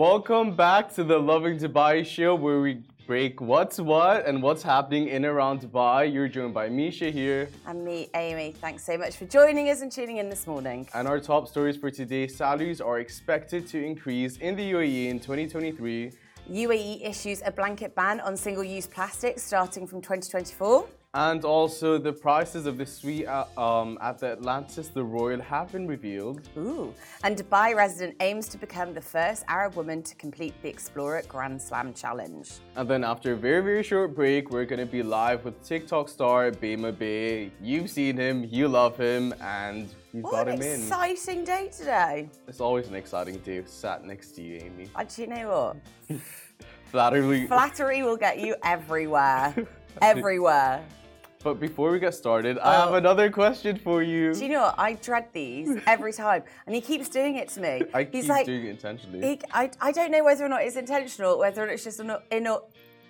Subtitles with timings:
[0.00, 5.08] Welcome back to the Lovin Dubai show where we break what's what and what's happening
[5.08, 6.10] in and around Dubai.
[6.10, 7.50] You're joined by Misha here.
[7.66, 8.52] And me, Amy.
[8.52, 10.88] Thanks so much for joining us and tuning in this morning.
[10.94, 15.20] And our top stories for today salaries are expected to increase in the UAE in
[15.20, 16.12] 2023.
[16.50, 20.86] UAE issues a blanket ban on single use plastics starting from 2024.
[21.14, 25.72] And also, the prices of the suite at, um, at the Atlantis the Royal have
[25.72, 26.48] been revealed.
[26.56, 26.94] Ooh.
[27.24, 31.60] And Dubai resident aims to become the first Arab woman to complete the Explorer Grand
[31.60, 32.48] Slam Challenge.
[32.76, 36.08] And then, after a very, very short break, we're going to be live with TikTok
[36.08, 37.50] star BaymaBay.
[37.60, 40.80] You've seen him, you love him, and we've what got an him in.
[40.80, 42.28] exciting day today.
[42.46, 44.88] It's always an exciting day sat next to you, Amy.
[44.94, 45.74] Uh, do you know
[46.08, 46.20] what?
[46.92, 47.48] Flattery.
[47.48, 49.56] Flattery will get you everywhere.
[50.02, 50.84] everywhere.
[51.42, 52.94] But before we get started, I have Oh.
[52.96, 54.34] another question for you.
[54.34, 54.74] Do you know what?
[54.78, 56.42] I dread these every time.
[56.66, 57.82] And he keeps doing it to me.
[57.94, 59.20] I He's keep like, doing it intentionally.
[59.26, 62.64] He, I, I don't know whether or not it's intentional, whether it's just an, ino-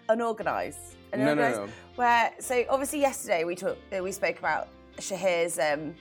[0.08, 0.78] unorganized.
[1.12, 1.68] No, no, Unorganised, no.
[1.96, 4.68] Where so obviously yesterday we talked, uh, we spoke about
[4.98, 5.92] Shahir's um,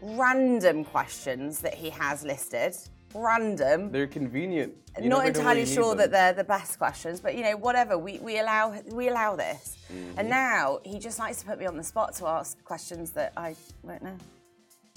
[0.00, 2.76] random questions that he has listed.
[3.14, 3.90] Random.
[3.92, 4.74] They're convenient.
[5.00, 7.96] You Not entirely sure that they're the best questions, but you know, whatever.
[7.96, 10.18] We, we allow we allow this, Mm-hmm.
[10.18, 13.32] and now he just likes to put me on the spot to ask questions that
[13.36, 14.16] I won't know.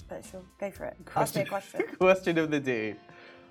[0.08, 0.96] But sure, go for it.
[1.14, 1.82] Ask me a question.
[1.98, 2.96] question of the day.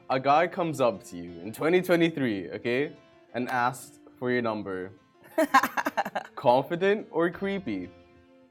[0.09, 2.91] A guy comes up to you in 2023, okay,
[3.33, 4.91] and asks for your number.
[6.35, 7.89] Confident or creepy?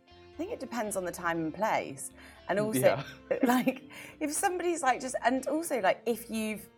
[0.08, 2.10] I think it depends on the time and place.
[2.48, 3.02] And mm, also, Yeah.
[3.44, 3.82] like,
[4.20, 6.68] if somebody's like just, and also, like, if you've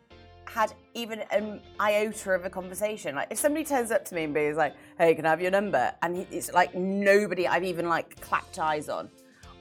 [0.45, 4.33] had even an iota of a conversation, like, if somebody turns up to me and
[4.35, 5.93] be like, hey, can I have your number?
[6.03, 9.11] And he- it's like nobody I've even like clapped eyes on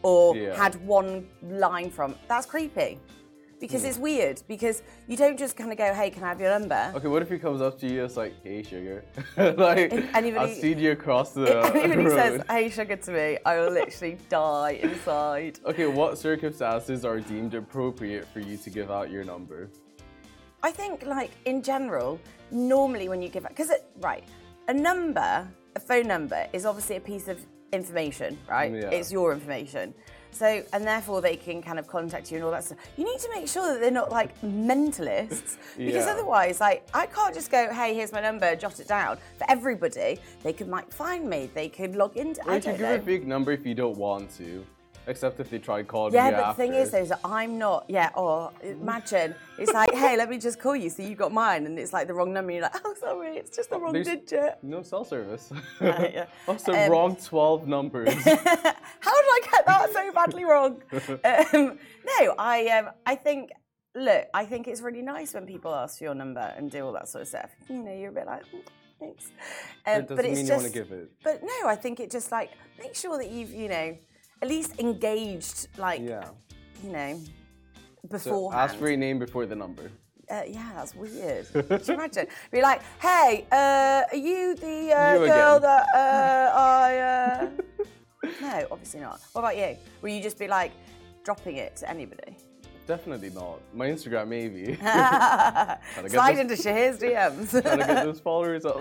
[0.04, 0.56] or Yeah.
[0.56, 3.00] had one line from, that's creepy.
[3.60, 3.88] Because hmm.
[3.88, 6.92] it's weird, because you don't just kind of go, hey, can I have your number?
[6.96, 8.04] Okay, what if he comes up to you?
[8.04, 9.04] It's like, hey, sugar.
[9.38, 12.16] like, If anybody- I've seen you across the If anybody road.
[12.16, 15.60] says, hey, sugar to me, I will literally die inside.
[15.66, 19.70] Okay, what circumstances are deemed appropriate for you to give out your number?
[20.62, 22.20] I think, like in general,
[22.52, 24.24] normally when you give because it right,
[24.68, 27.40] a number, a phone number is obviously a piece of
[27.72, 28.74] information, right?
[28.74, 28.90] Yeah.
[28.90, 29.94] It's your information.
[30.36, 32.78] So, and therefore they can kind of contact you and all that stuff.
[32.98, 36.12] You need to make sure that they're not like mentalists, because Yeah.
[36.12, 40.20] otherwise, like, I can't just go, "Hey, here's my number, jot it down." For everybody,
[40.44, 41.50] they could might find me.
[41.54, 42.42] They could log into.
[42.46, 42.96] Or I you can don't give know.
[42.96, 44.66] a big number if you don't want to.
[45.08, 47.86] Except if they try calling Yeah, you but the thing is, is that I'm not.
[47.88, 51.66] Yeah, or imagine it's like, hey, let me just call you, so you got mine,
[51.66, 52.52] and it's like the wrong number.
[52.52, 54.58] You're like, oh, sorry, it's just the wrong There's digit.
[54.64, 55.52] No cell service.
[55.80, 56.26] Right, yeah.
[56.48, 58.14] also, Um, wrong 12 numbers.
[58.24, 60.82] How did I get that so badly wrong?
[60.92, 63.52] um, no, I, um, I think.
[63.98, 66.92] Look, I think it's really nice when people ask for your number and do all
[66.92, 67.52] that sort of stuff.
[67.70, 68.60] You know, you're a bit like, "Mm,
[69.00, 69.32] thanks.
[69.86, 71.12] Um, it doesn't but it's mean just, you want to give it.
[71.24, 73.98] But no, I think it just like make sure that you've, you know,
[74.46, 76.30] at least engaged, like, Yeah.
[76.84, 77.20] you know,
[78.20, 79.90] So ask for your name before the number.
[80.30, 81.46] Uh, yeah, that's weird.
[81.52, 82.28] Could you imagine?
[82.52, 85.62] Be like, hey, uh, are you the uh, You girl again.
[85.70, 86.52] that uh,
[86.88, 86.98] I.
[87.00, 87.50] Uh...
[88.42, 89.20] no, obviously not.
[89.34, 89.78] What about you?
[90.02, 90.72] Will you just be like
[91.24, 92.38] dropping it to anybody?
[92.88, 93.60] Definitely not.
[93.74, 94.76] My Instagram, maybe.
[96.16, 97.50] Slide into Shahir's DMs.
[97.50, 98.80] Trying to get those followers up.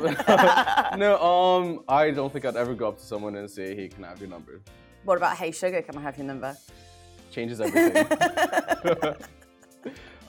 [0.99, 4.05] no, um, I don't think I'd ever go up to someone and say, "Hey, can
[4.05, 4.61] I have your number?"
[5.05, 6.57] What about, hey, sugar, can I have your number?
[7.31, 8.07] Changes everything.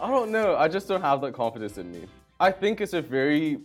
[0.02, 0.56] I don't know.
[0.56, 2.06] I just don't have that confidence in me.
[2.40, 3.60] I think it's a very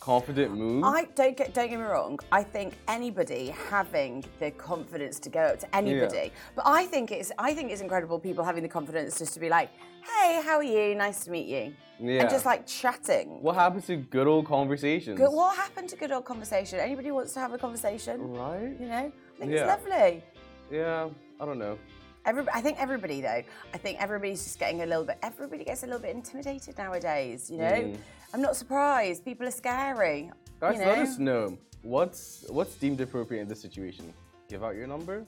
[0.00, 0.84] confident move.
[0.84, 2.18] I don't get don't get me wrong.
[2.32, 6.28] I think anybody having the confidence to go up to anybody, yeah.
[6.56, 9.50] but I think it's I think it's incredible people having the confidence just to be
[9.50, 9.68] like,
[10.10, 10.94] "Hey, how are you?
[10.94, 12.20] Nice to meet you," Yeah.
[12.22, 13.42] and just like chatting.
[13.42, 15.18] what happens to good old conversations?
[15.18, 16.78] Good, what happened to good old conversation?
[16.78, 18.32] Anybody wants to have a conversation?
[18.32, 18.76] Right?
[18.80, 19.58] You know, I think Yeah.
[19.58, 20.24] it's lovely.
[20.70, 21.08] Yeah.
[21.40, 21.78] I don't know.
[22.26, 23.42] Every, I think everybody though.
[23.72, 25.18] I think everybody's just getting a little bit.
[25.22, 27.50] Everybody gets a little bit intimidated nowadays.
[27.50, 27.96] You know, Mm.
[28.34, 29.24] I'm not surprised.
[29.24, 30.30] People are scary.
[30.60, 30.88] Guys, you know?
[30.90, 34.12] let us know what's what's deemed appropriate in this situation.
[34.48, 35.24] Give out your number.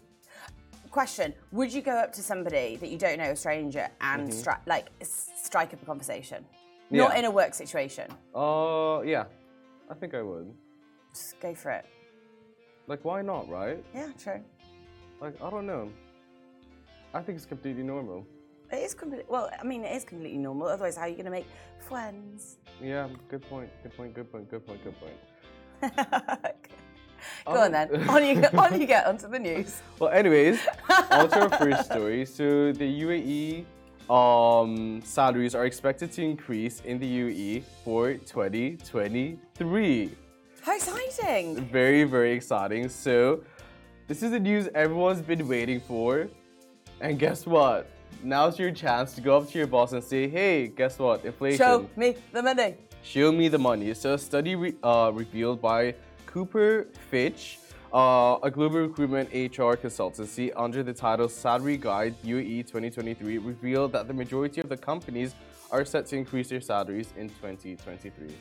[0.90, 4.58] Question: Would you go up to somebody that you don't know, a stranger, and stri-
[4.66, 6.44] like strike up a conversation?
[6.90, 7.18] Not Mm-hmm.
[7.20, 8.10] In a work situation.
[8.34, 9.24] Uh, yeah.
[9.88, 10.52] I think I would.
[11.14, 11.86] Just go for it.
[12.88, 13.82] Like, why not, right?
[13.94, 14.40] Yeah, true.
[15.20, 15.90] Like, I don't know.
[17.12, 18.26] I think it's completely normal.
[18.72, 19.26] It is completely.
[19.28, 20.68] Well, I mean, it is completely normal.
[20.68, 21.46] Otherwise, how are you going to make
[21.88, 22.58] friends?
[22.80, 23.68] Yeah, good point.
[23.82, 24.14] Good point.
[24.14, 24.48] Good point.
[24.50, 24.80] Good point.
[24.84, 25.16] Good point.
[27.46, 28.08] Go on then.
[28.08, 29.82] On you, go- on you get onto the news.
[29.98, 30.58] Well, anyways,
[31.10, 32.24] on to our first story.
[32.24, 33.66] So the UAE
[34.10, 40.10] um, salaries are expected to increase in the UAE for 2023.
[40.62, 41.56] How exciting!
[41.66, 42.88] Very, very exciting.
[42.88, 43.42] So,
[44.10, 46.26] this is the news everyone's been waiting for.
[47.00, 47.88] And guess what?
[48.24, 51.24] Now's your chance to go up to your boss and say, hey, guess what?
[51.24, 51.58] Inflation.
[51.58, 52.74] Show me the money.
[53.04, 53.94] Show me the money.
[53.94, 55.94] So, a study re- uh, revealed by
[56.26, 57.60] Cooper Fitch,
[57.94, 64.08] uh, a global recruitment HR consultancy under the title Salary Guide UAE 2023, revealed that
[64.08, 65.36] the majority of the companies
[65.70, 68.34] are set to increase their salaries in 2023.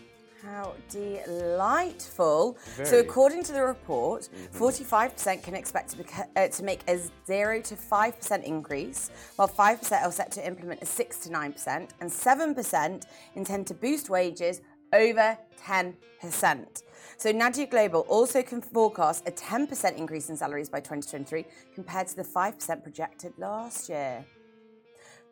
[0.44, 2.57] How delightful.
[2.83, 6.97] So, according to the report, 45% can expect to, beca- uh, to make a
[7.27, 12.09] 0 to 5% increase, while 5% are set to implement a 6 to 9%, and
[12.09, 13.03] 7%
[13.36, 14.62] intend to boost wages
[14.94, 16.83] over 10%.
[17.18, 21.45] So, Nadia Global also can forecast a 10% increase in salaries by 2023
[21.75, 24.24] compared to the 5% projected last year.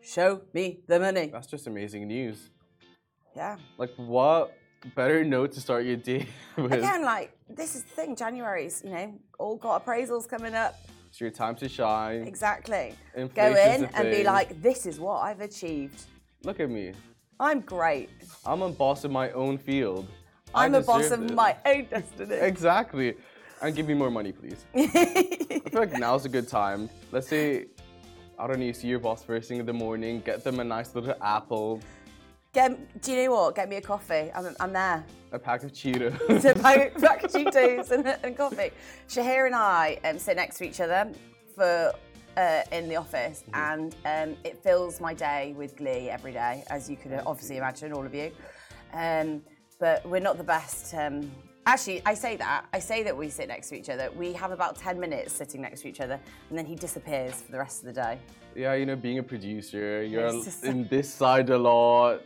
[0.01, 1.27] Show me the money.
[1.27, 2.49] That's just amazing news.
[3.35, 3.57] Yeah.
[3.77, 4.57] Like, what
[4.95, 6.27] better note to start your day
[6.57, 6.73] with?
[6.73, 8.15] Again, like this is the thing.
[8.15, 10.79] January's, you know, all got appraisals coming up.
[11.09, 12.27] It's your time to shine.
[12.27, 12.93] Exactly.
[13.33, 16.03] Go in and be like, this is what I've achieved.
[16.43, 16.93] Look at me.
[17.39, 18.09] I'm great.
[18.45, 20.07] I'm a boss in my own field.
[20.53, 22.35] I I'm a boss of my own destiny.
[22.35, 23.15] Exactly.
[23.61, 24.65] And give me more money, please.
[24.75, 26.89] I feel like now's a good time.
[27.11, 27.65] Let's say,
[28.37, 30.63] I don't know, you see your boss first thing in the morning, get them a
[30.63, 31.81] nice little apple,
[32.57, 33.53] Get, do you know what?
[33.53, 34.31] Get me a coffee.
[34.33, 35.05] I'm, I'm there.
[35.31, 36.43] a pack of Cheetos.
[36.43, 38.71] a pack, pack of Cheetos and, and coffee.
[39.07, 41.07] Shahir and I um, sit next to each other
[41.53, 41.93] for
[42.35, 46.89] uh, in the office, and um, it fills my day with glee every day, as
[46.89, 48.31] you could obviously imagine, all of you.
[48.91, 49.43] Um,
[49.77, 50.95] but we're not the best.
[50.95, 51.31] Um,
[51.67, 52.65] actually, I say that.
[52.73, 54.09] I say that we sit next to each other.
[54.15, 56.19] We have about 10 minutes sitting next to each other,
[56.49, 58.17] and then he disappears for the rest of the day.
[58.55, 62.23] yeah, you know, being a producer, you're It's just- in this side a lot.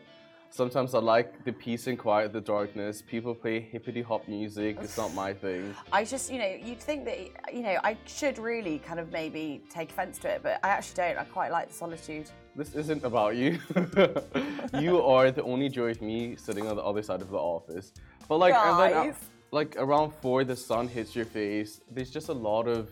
[0.53, 3.01] Sometimes I like the peace and quiet, the darkness.
[3.01, 4.77] People play hippity hop music.
[4.81, 5.73] It's not my thing.
[5.93, 7.19] I just, you know, you'd think that,
[7.53, 10.95] you know, I should really kind of maybe take offense to it, but I actually
[10.95, 11.17] don't.
[11.17, 12.29] I quite like the solitude.
[12.53, 13.59] This isn't about you.
[14.77, 17.93] you are the only joy of me sitting on the other side of the office.
[18.27, 19.13] But like, and then, uh,
[19.51, 21.79] like around four, the sun hits your face.
[21.89, 22.89] There's just a lot of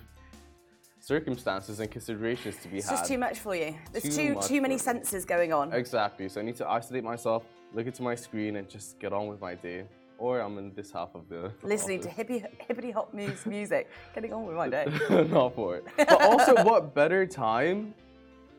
[1.14, 2.98] circumstances and considerations to be It's had.
[2.98, 3.70] just too much for you.
[3.92, 5.66] There's Too too too many senses going on.
[5.84, 6.26] Exactly.
[6.30, 7.42] So I need to isolate myself,
[7.76, 9.80] look into my screen, and just get on with my day.
[10.24, 11.42] Or I'm in this half of the
[11.74, 12.20] Listening to office.
[12.20, 13.84] hippie hippity hop mus- music,
[14.16, 14.86] getting on with my day.
[15.38, 15.84] not for it.
[15.98, 17.78] But also, what better time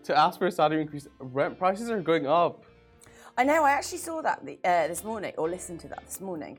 [0.09, 1.07] to ask for a salary increase?
[1.39, 2.55] Rent prices are going up.
[3.39, 3.61] I know.
[3.71, 6.55] I actually saw that the, uh, this morning, or listened to that this morning.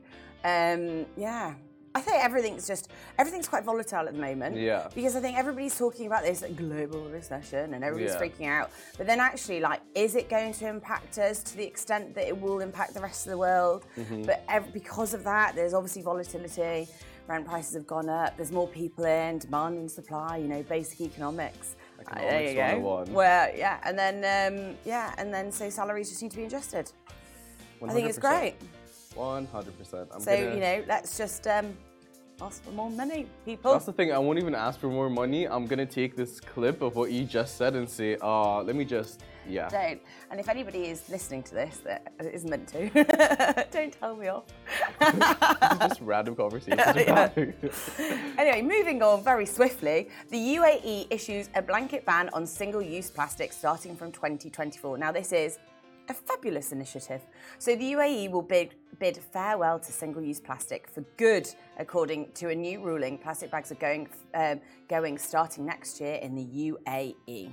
[0.54, 1.54] Um, yeah,
[1.94, 4.56] I think everything's just everything's quite volatile at the moment.
[4.56, 4.88] Yeah.
[4.94, 8.20] Because I think everybody's talking about this like, global recession and everybody's Yeah.
[8.20, 8.70] freaking out.
[8.96, 12.40] But then actually, like, is it going to impact us to the extent that it
[12.40, 13.84] will impact the rest of the world?
[13.98, 14.22] Mm-hmm.
[14.22, 16.88] But ev- because of that, there's obviously volatility.
[17.28, 18.36] Rent prices have gone up.
[18.36, 20.38] There's more people in, demand and supply.
[20.38, 21.76] You know, basic economics.
[22.10, 22.78] Uh, there you go.
[22.80, 23.12] 101.
[23.12, 26.90] Where yeah, and then um, yeah, and then so salaries just need to be adjusted.
[27.86, 28.54] I think it's great.
[29.14, 30.08] One hundred percent.
[30.18, 31.76] So gonna, you know, let's just um,
[32.40, 33.72] ask for more money, people.
[33.72, 34.12] That's the thing.
[34.12, 35.46] I won't even ask for more money.
[35.46, 38.84] I'm gonna take this clip of what you just said and say, uh, let me
[38.84, 39.68] just, yeah.
[39.68, 40.00] Don't.
[40.30, 42.88] And if anybody is listening to this that is meant to,
[43.70, 44.44] don't tell me off.
[45.80, 46.80] just random conversations.
[46.96, 47.30] Yeah.
[47.30, 47.38] about.
[48.38, 53.52] Anyway, moving on very swiftly, the UAE issues a blanket ban on single use plastic
[53.52, 54.98] starting from 2024.
[54.98, 55.58] Now, this is
[56.12, 57.22] a fabulous initiative.
[57.58, 62.50] So, the UAE will bid, bid farewell to single use plastic for good, according to
[62.50, 63.18] a new ruling.
[63.18, 66.42] Plastic bags are going, um, going starting next year in the.
[66.52, 67.52] UAE.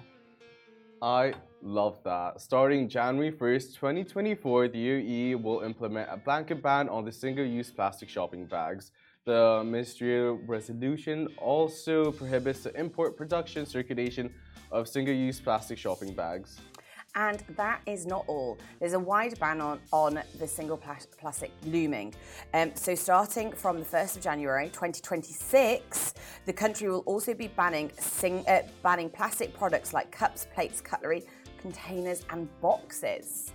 [1.02, 2.42] I love that.
[2.42, 8.10] Starting January 1st, 2024, the UAE will implement a blanket ban on the single-use plastic
[8.10, 8.92] shopping bags.
[9.26, 14.34] The ministerial resolution also prohibits the import, production, circulation
[14.72, 16.60] of single-use plastic shopping bags.
[17.16, 18.58] And that is not all.
[18.80, 22.14] There's a wide ban on, on the single plas- plastic looming.
[22.54, 26.14] Um, so, starting from the 1st of January 2026,
[26.46, 31.24] the country will also be banning, sing, uh, banning plastic products like cups, plates, cutlery,
[31.60, 33.52] containers, and boxes.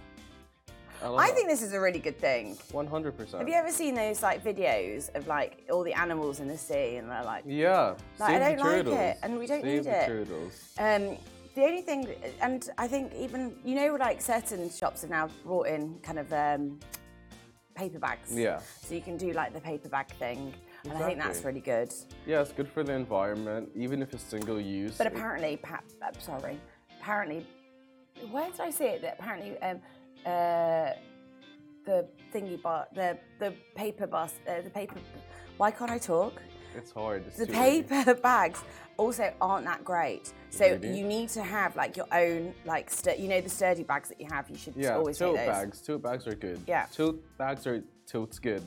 [1.02, 2.56] I, I think this is a really good thing.
[2.72, 3.38] 100%.
[3.38, 6.96] Have you ever seen those like videos of like all the animals in the sea
[6.96, 7.94] and they're like, Yeah.
[8.18, 8.96] Like, I don't like turtles.
[8.98, 10.06] it, and we don't Save need it.
[10.06, 10.72] turtles.
[10.78, 11.18] Um,
[11.54, 12.08] the only thing,
[12.40, 16.32] and I think even you know, like certain shops have now brought in kind of
[16.32, 16.80] um,
[17.74, 18.36] paper bags.
[18.36, 18.60] Yeah.
[18.82, 20.52] So you can do like the paper bag thing,
[20.84, 21.92] and I think that's really good.
[22.26, 24.96] Yeah, it's good for the environment, even if it's single use.
[24.98, 26.60] But apparently, pa- uh, sorry,
[27.00, 27.46] apparently,
[28.30, 29.02] where did I see it?
[29.02, 29.80] That apparently um,
[30.26, 30.90] uh,
[31.86, 34.96] the thingy bar, the the paper bus, uh, the paper.
[35.56, 36.42] Why can't I talk?
[36.76, 37.24] It's hard.
[37.28, 38.60] It's The paper bags
[38.96, 40.32] also aren't that great.
[40.50, 44.08] So you need to have like your own like stu- you know the sturdy bags
[44.08, 44.48] that you have.
[44.48, 45.54] You should Yeah, always tote take those.
[45.54, 45.80] bags.
[45.80, 46.60] Tote bags are good.
[46.66, 46.86] Yeah.
[46.92, 48.62] Tote bags are totes good.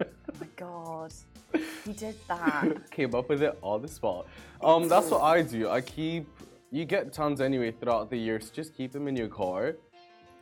[0.00, 0.06] Oh
[0.40, 1.12] my god,
[1.86, 2.90] you did that.
[2.90, 4.26] Came up with it on the spot.
[4.62, 5.68] Um, that's what I do.
[5.68, 6.26] I keep.
[6.72, 9.76] You get tons anyway throughout the year, so just keep them in your car.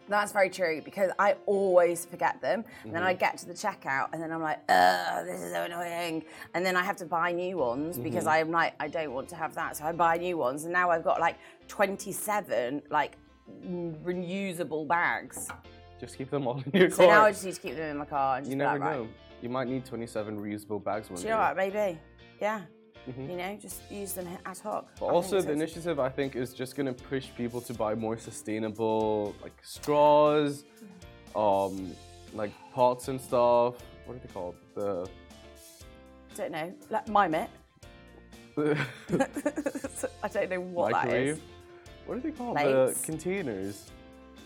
[0.08, 2.64] That's very true because I always forget them.
[2.84, 3.20] And then I Mm-hmm.
[3.20, 6.24] get to the checkout and then I'm like, ugh, this is so annoying.
[6.54, 8.28] And then I have to buy new ones because Mm-hmm.
[8.46, 9.76] I'm like, I don't want to have that.
[9.76, 10.64] So I buy new ones.
[10.64, 11.36] And now I've got like
[11.68, 13.16] 27 like
[13.66, 15.48] reusable bags.
[16.00, 17.24] Just keep them all in your So now.
[17.24, 18.88] I just need to keep them in my car and just you be never like,
[18.88, 18.96] right.
[18.98, 19.08] know.
[19.42, 21.28] You might need 27 reusable bags one Do day.
[21.28, 21.56] you know what?
[21.56, 21.98] Maybe.
[22.40, 22.62] Yeah.
[23.16, 24.88] You know, just use them ad hoc.
[25.00, 28.18] But I also, the initiative I think is just gonna push people to buy more
[28.18, 30.64] sustainable, like straws,
[31.34, 31.92] um,
[32.34, 33.76] like pots and stuff.
[34.04, 34.56] What are they called?
[34.74, 35.08] The,
[36.34, 36.72] don't know.
[36.90, 37.50] Like, mime it.
[38.58, 41.36] I don't know what microwave.
[41.36, 41.48] that is.
[42.06, 42.56] What are they called?
[42.56, 43.00] Plates?
[43.00, 43.90] The containers.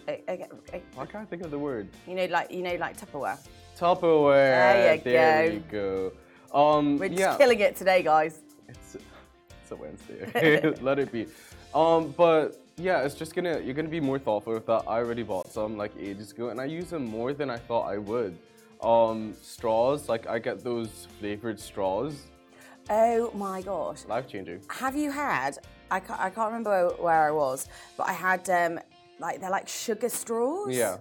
[0.09, 1.89] I- I- I- I can't think of the word.
[2.07, 3.39] You know, like you know, like Tupperware.
[3.79, 5.03] Tupperware.
[5.03, 6.13] There you you go.
[6.53, 7.37] Um, We're just yeah.
[7.37, 8.41] killing it today, guys.
[8.73, 10.75] It's it's a Wednesday.
[10.81, 11.27] Let it be.
[11.75, 14.83] Um, but yeah, it's just gonna you're gonna be more thoughtful with that.
[14.87, 17.87] I already bought some like ages ago, and I use them more than I thought
[17.89, 18.37] I would.
[18.83, 22.15] Um, straws, like I get those flavored straws.
[22.91, 24.05] Oh my gosh.
[24.07, 24.61] Life changing.
[24.69, 25.59] Have you had?
[25.91, 28.81] I can't, I can't remember where, I was, but I had um
[29.21, 30.75] like they're like sugar straws.
[30.75, 30.97] Yeah.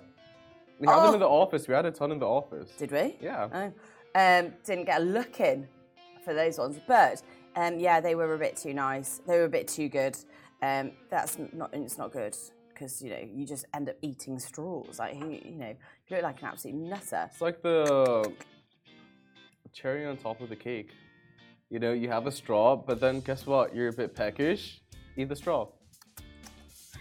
[0.79, 1.13] We them Oh.
[1.13, 1.67] in the office.
[1.67, 2.71] We had a ton in the office.
[2.77, 3.15] Did we?
[3.21, 3.47] Yeah.
[3.53, 3.71] Oh.
[4.13, 5.67] Um, didn't get a look in
[6.25, 7.21] for those ones, but
[7.55, 9.21] um, yeah, they were a bit too nice.
[9.27, 10.17] They were a bit too good.
[10.61, 11.73] Um, that's not.
[11.73, 12.35] It's not good
[12.69, 14.99] because you know you just end up eating straws.
[14.99, 15.75] Like you, you know,
[16.07, 17.29] you look like an absolute nutter.
[17.31, 18.31] It's like the
[19.73, 20.91] cherry on top of the cake.
[21.69, 23.73] You know, you have a straw, but then guess what?
[23.73, 24.81] You're a bit peckish.
[25.15, 25.67] Eat the straw.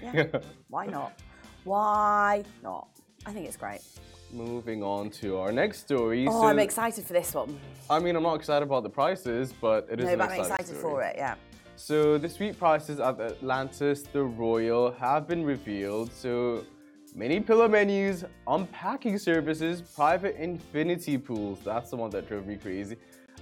[0.00, 0.26] Yeah.
[0.68, 1.20] Why not?
[1.64, 2.88] Why not?
[3.26, 3.80] I think it's great.
[4.32, 6.26] Moving on to our next story.
[6.28, 7.58] Oh, So- I'm excited for this one.
[7.88, 10.66] I mean, I'm not excited about the prices, but it is No, but I'm excited
[10.66, 10.80] story.
[10.80, 11.16] for it.
[11.16, 11.34] Yeah.
[11.76, 16.12] So the suite prices at Atlantis the Royal have been revealed.
[16.12, 16.64] So
[17.16, 21.58] many pillow menus, unpacking services, private infinity pools.
[21.64, 22.96] That's the one that drove me crazy,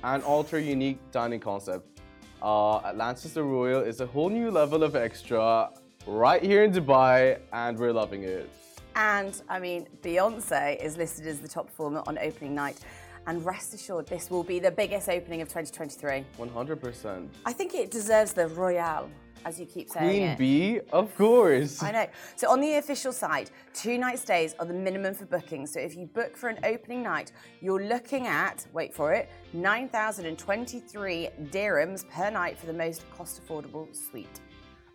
[0.04, 2.00] and ultra unique dining concept.
[2.40, 5.70] Uh, Atlantis the Royal is a whole new level of extra
[6.06, 8.48] right here in Dubai, and we're loving it.
[8.94, 12.78] And I mean, Beyonce is listed as the top performer on opening night.
[13.26, 16.24] And rest assured, this will be the biggest opening of 2023.
[16.38, 17.28] 100%.
[17.44, 19.10] I think it deserves the Royale,
[19.44, 20.38] as you keep saying Queen it.
[20.38, 21.82] Bee, of course.
[21.82, 22.06] I know.
[22.36, 25.66] So on the official site, two night stays are the minimum for booking.
[25.66, 31.28] So if you book for an opening night, you're looking at, wait for it, 9,023
[31.50, 34.40] dirhams per night for the most cost affordable suite.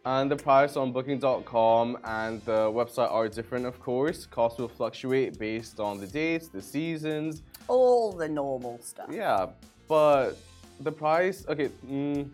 [0.06, 4.26] And the price on booking.com and the website are different, of course.
[4.26, 7.42] Cost will fluctuate based on the dates, the seasons.
[7.70, 9.08] All the normal stuff.
[9.10, 9.48] Yeah,
[9.88, 10.34] but
[10.82, 12.30] the price, okay, mm,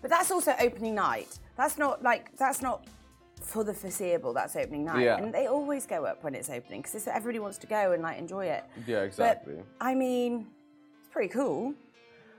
[0.00, 1.38] But that's also opening night.
[1.56, 2.86] That's not like that's not
[3.40, 4.32] for the foreseeable.
[4.32, 5.18] That's opening night, Yeah.
[5.18, 8.18] and they always go up when it's opening because everybody wants to go and like
[8.18, 8.64] enjoy it.
[8.84, 9.54] yeah, exactly.
[9.56, 10.48] But I mean,
[10.98, 11.74] it's pretty cool.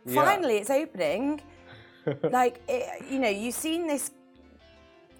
[0.05, 0.25] Yeah.
[0.25, 1.39] Finally, it's opening.
[2.31, 4.11] like it, you know, you've seen this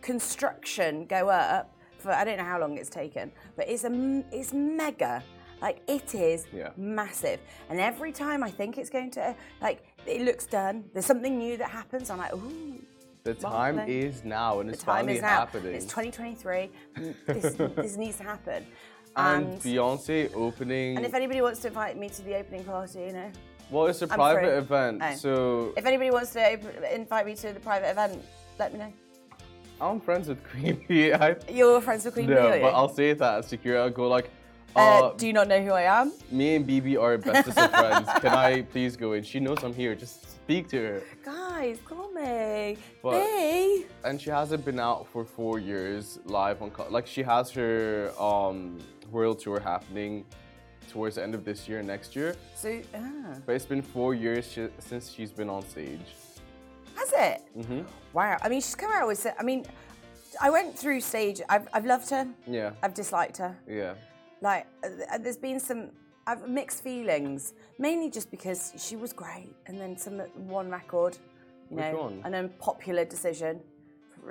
[0.04, 1.66] construction go up
[1.98, 3.92] for I don't know how long it's taken, but it's a
[4.32, 5.24] it's mega.
[5.62, 6.72] Like it is Yeah.
[6.76, 10.76] massive, and every time I think it's going to like it looks done.
[10.94, 12.10] There's something new that happens.
[12.10, 12.82] I'm like, ooh,
[13.24, 14.02] the time lovely.
[14.02, 15.74] is now, and the it's time finally is happening.
[15.76, 16.70] It's 2023.
[16.98, 17.56] mm, This,
[17.86, 18.66] this needs to happen.
[19.16, 20.98] and And, Beyonce opening.
[20.98, 23.32] and if anybody wants to invite me to the opening party, you know,
[23.72, 24.58] well, it's a I'm private free.
[24.66, 25.16] event, Oh.
[25.16, 26.42] so if anybody wants to
[27.02, 28.22] invite me to the private event,
[28.60, 28.92] let me know.
[29.92, 31.14] I'm friends with Queen Bee.
[31.14, 32.62] I, You're friends with Queen no, are you?
[32.62, 33.80] but I'll say that secure.
[33.82, 34.30] I'll go like,
[34.76, 36.14] uh, uh, do you not know who I am?
[36.32, 38.08] me and BB are bestest of friends.
[38.22, 39.24] Can I please go in?
[39.24, 39.94] She knows I'm here.
[39.94, 41.02] Just speak to her.
[41.24, 42.78] Guys, call me.
[43.04, 43.86] Bee.
[44.04, 48.12] and she hasn't been out for four years live on co- like she has her
[48.20, 48.80] um
[49.12, 50.26] world tour happening
[50.90, 53.00] towards the end of this year and next year So, ah.
[53.46, 56.02] but it's been four years sh- since she's been on stage
[56.96, 57.66] has it?
[57.66, 57.82] hmm
[58.14, 58.38] Wow.
[58.42, 59.26] I mean, she's come out with.
[59.40, 59.66] I mean,
[60.42, 61.42] I went through stage.
[61.50, 62.28] I've, I've loved her.
[62.48, 63.56] yeah I've disliked her.
[63.68, 63.94] yeah
[64.42, 65.90] Like, uh, there's been some
[66.26, 70.20] I've mixed feelings, mainly just because she was great, and then some
[70.60, 71.18] one record,
[71.70, 72.22] you Which know, one?
[72.24, 73.60] an unpopular decision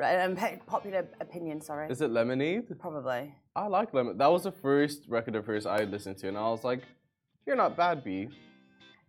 [0.02, 1.86] Um, pe- popular opinion, sorry.
[1.90, 2.64] Is it Lemonade?
[2.80, 3.34] Probably.
[3.54, 4.16] I like Lemon.
[4.16, 6.82] That was the first record of hers I listened to, and I was like,
[7.44, 8.28] "You're not bad, B."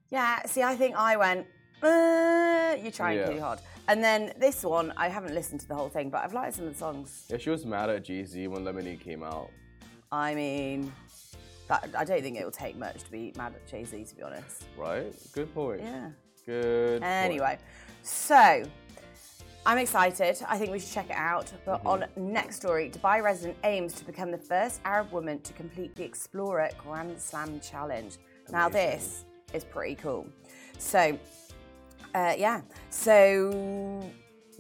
[0.10, 1.48] Yeah, see, I think I went,
[1.82, 3.30] uh, you're trying Yeah.
[3.32, 3.60] too hard.
[3.88, 6.66] And then this one, I haven't listened to the whole thing, but I've liked some
[6.68, 7.26] of the songs.
[7.30, 9.50] Yeah, she was mad at Jay Z when Lemonade came out.
[10.12, 10.94] I mean,
[11.68, 14.16] that, I don't think it will take much to be mad at Jay Z, to
[14.16, 14.66] be honest.
[14.78, 15.14] Right?
[15.34, 15.82] Good point.
[15.82, 16.10] Yeah.
[16.46, 17.02] Good.
[17.02, 17.12] point.
[17.12, 17.58] Anyway,
[18.04, 18.64] so
[19.66, 20.38] I'm excited.
[20.48, 21.52] I think we should check it out.
[21.66, 25.96] But on next story, Dubai resident aims to become the first Arab woman to complete
[25.96, 28.18] the Explorer Grand Slam Challenge.
[28.50, 30.28] Now, this is pretty cool.
[30.78, 31.18] So,
[32.14, 32.62] uh, yeah.
[32.90, 34.02] So,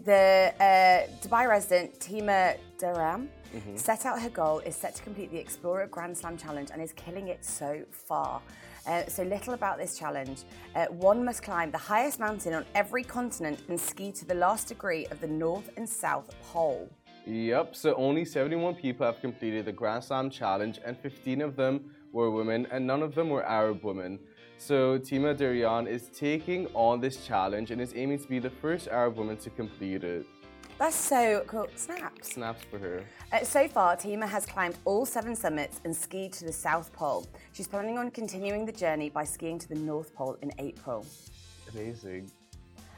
[0.04, 3.28] the uh, Dubai resident Tima Deryan
[3.76, 6.94] set out her goal is set to complete the Explorer Grand Slam Challenge and is
[6.94, 8.42] killing it so far.
[8.86, 10.44] Uh, so little about this challenge.
[10.76, 14.68] Uh, one must climb the highest mountain on every continent and ski to the last
[14.68, 16.90] degree of the North and South Pole.
[17.26, 21.92] Yep, so only 71 people have completed the Grand Slam challenge, and 15 of them
[22.12, 24.20] were women, and none of them were Arab women.
[24.66, 28.88] So Tima Deryan is taking on this challenge and is aiming to be the first
[28.88, 30.26] Arab woman to complete it.
[30.80, 31.68] That's so cool.
[31.76, 32.36] Snaps.
[32.36, 33.04] Snaps for her.
[33.34, 37.28] Uh, so far, Tima has climbed all seven summits and skied to the South Pole.
[37.52, 41.06] She's planning on continuing the journey by skiing to the North Pole in April.
[41.74, 42.32] Amazing.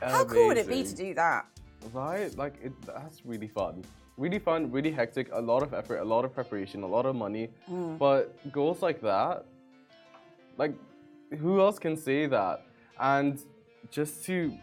[0.02, 1.48] How cool would it be to do that?
[1.94, 2.38] Right?
[2.38, 3.84] Like, it, that's really fun.
[4.18, 7.16] Really fun, really hectic, a lot of effort, a lot of preparation, a lot of
[7.16, 7.50] money.
[7.66, 7.98] Hmm.
[7.98, 9.46] But goals like that,
[10.58, 10.76] like,
[11.36, 12.66] who else can say that?
[13.00, 13.40] And
[13.92, 14.54] just to,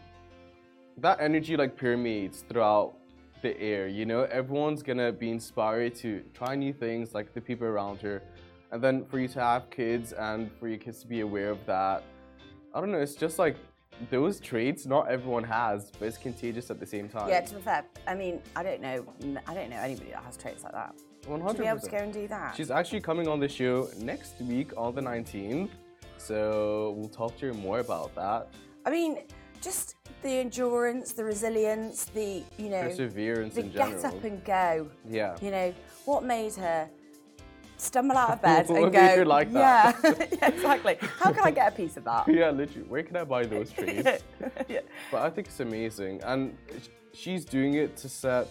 [0.97, 2.93] that energy like permeates throughout
[3.41, 4.23] the air, you know?
[4.23, 8.21] Everyone's gonna be inspired to try new things, like the people around her.
[8.71, 11.65] And then for you to have kids and for your kids to be aware of
[11.65, 12.03] that,
[12.73, 13.55] I don't know, it's just like
[14.09, 17.29] those traits not everyone has, but it's contagious at the same time.
[17.29, 19.05] Yeah, to be fair, I mean, I don't know.
[19.47, 20.95] I don't know anybody that has traits like that.
[21.27, 21.55] 100%.
[21.55, 22.55] To be able to go and do that.
[22.55, 25.69] She's actually coming on the show next week on the 19th.
[26.23, 28.47] So we'll talk to her more about that.
[28.85, 29.17] I mean,
[29.61, 34.89] just the endurance, the resilience, the you know, Perseverance the in get up and go.
[35.05, 35.35] Yeah.
[35.41, 35.73] You know,
[36.05, 36.89] what made her
[37.75, 39.23] stumble out of bed and go?
[39.27, 39.97] like that?
[40.01, 40.97] Yeah, yeah, exactly.
[41.19, 42.25] How can I get a piece of that?
[42.29, 42.87] Yeah, literally.
[42.87, 44.05] Where can I buy those trees?
[44.69, 44.79] yeah.
[45.11, 46.21] But I think it's amazing.
[46.23, 46.57] And
[47.13, 48.47] she's doing it to set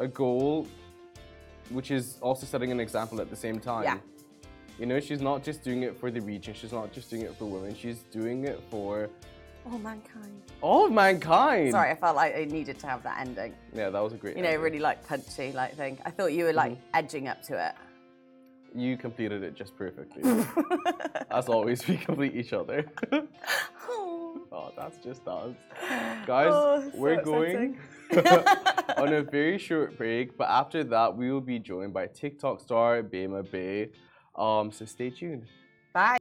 [0.00, 0.66] a goal,
[1.70, 3.84] which is also setting an example at the same time.
[3.84, 3.98] Yeah.
[4.78, 7.36] You know, she's not just doing it for the region, she's not just doing it
[7.36, 9.08] for women, she's doing it for
[9.64, 10.42] All mankind.
[10.60, 11.70] all of mankind.
[11.70, 13.54] Sorry, I felt like I needed to have that ending.
[13.72, 14.62] Yeah, that was a great You know, ending.
[14.64, 15.98] really like punchy like thing.
[16.04, 16.90] I thought you were like Mm-hmm.
[16.94, 17.74] edging up to it.
[18.76, 20.22] You completed it just perfectly.
[21.30, 22.84] As always, we complete each other.
[23.88, 25.54] oh, that's just us.
[26.26, 27.78] Guys, Oh, we're going
[28.96, 33.04] on a very short break, but after that, we will be joined by TikTok star
[33.04, 33.90] BaymaBay.
[34.36, 35.44] Um, so stay tuned.
[35.92, 36.18] Bye.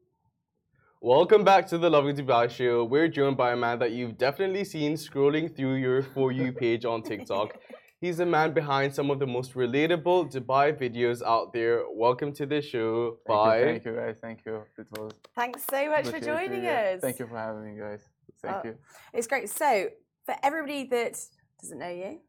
[1.01, 2.85] Welcome back to the Lovin Dubai show.
[2.85, 6.85] We're joined by a man that you've definitely seen scrolling through your For You page
[6.85, 7.57] on TikTok.
[7.99, 11.83] He's the man behind some of the most relatable Dubai videos out there.
[11.89, 13.17] Welcome to the show.
[13.25, 13.59] Thank Bye.
[13.59, 14.17] you, thank you guys.
[14.21, 14.55] Thank you.
[14.77, 17.01] It was Thanks so much for joining you, us.
[17.01, 18.01] Thank you for having me, guys.
[18.41, 18.75] Thank Uh, you.
[19.13, 19.49] It's great.
[19.49, 19.87] So,
[20.25, 21.17] for everybody that
[21.61, 22.19] doesn't know you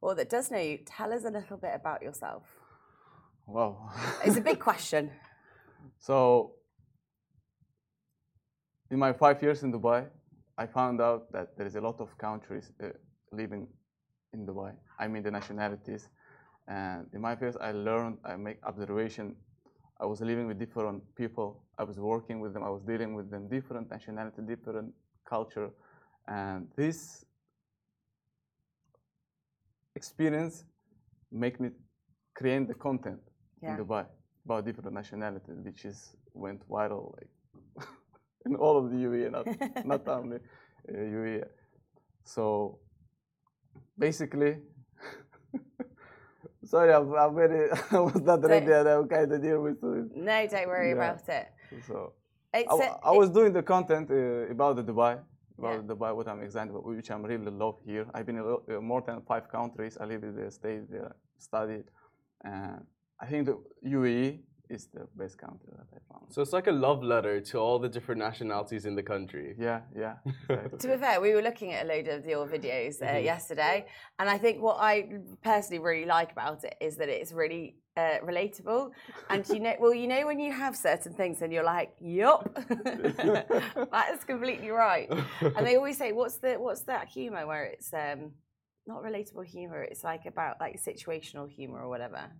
[0.00, 2.44] or that does know you, tell us a little bit about yourself.
[3.46, 3.90] Wow.
[4.24, 5.10] It's a big question.
[6.06, 6.52] So,
[8.90, 10.06] in my five years in Dubai,
[10.58, 12.88] I found out that there is a lot of countries uh,
[13.32, 13.66] living
[14.34, 14.72] in Dubai.
[14.98, 16.10] I mean the nationalities.
[16.68, 19.34] And in my first, I learned, I make observation.
[19.98, 21.64] I was living with different people.
[21.78, 22.62] I was working with them.
[22.62, 24.92] I was dealing with them, different nationality, different
[25.26, 25.70] culture.
[26.28, 27.24] And this
[29.96, 30.64] experience
[31.32, 31.70] make me
[32.34, 33.22] create the content
[33.62, 33.70] Yeah.
[33.70, 34.04] in Dubai
[34.44, 37.30] about different nationalities, which is went viral like
[38.46, 39.46] in all of the UAE, not
[39.92, 40.36] not only
[40.88, 41.44] uh, UAE.
[42.24, 42.78] So
[43.98, 44.56] basically,
[46.64, 50.16] sorry, I'm, I'm very I was not ready, and I'm kind of deal with it.
[50.16, 50.94] No, don't worry Yeah.
[50.96, 51.46] about it.
[51.86, 52.12] So
[52.54, 55.18] It's I, was doing the content uh, about the Dubai,
[55.58, 55.94] about Yeah.
[55.94, 58.06] Dubai, what I'm excited about, which I'm really love here.
[58.14, 59.98] I've been in uh, more than five countries.
[60.00, 61.86] I live in the States, there, studied,
[62.44, 62.86] and
[63.20, 66.32] I think the UAE is the best country that I found.
[66.32, 69.54] So it's like a love letter to all the different nationalities in the country.
[69.58, 70.14] Yeah, yeah.
[70.48, 70.78] exactly.
[70.78, 73.24] To be fair, we were looking at a load of your videos uh, Mm-hmm.
[73.24, 73.86] yesterday,
[74.18, 75.08] and I think what I
[75.42, 78.90] personally really like about it is that it's really uh, relatable.
[79.30, 82.42] And you know, well, you know, when you have certain things and you're like, "Yup,
[82.68, 85.08] that is completely right."
[85.40, 88.32] And they always say, "What's the what's that humor where it's um,
[88.86, 89.82] not relatable humor.
[89.82, 92.30] It's like about like situational humor or whatever.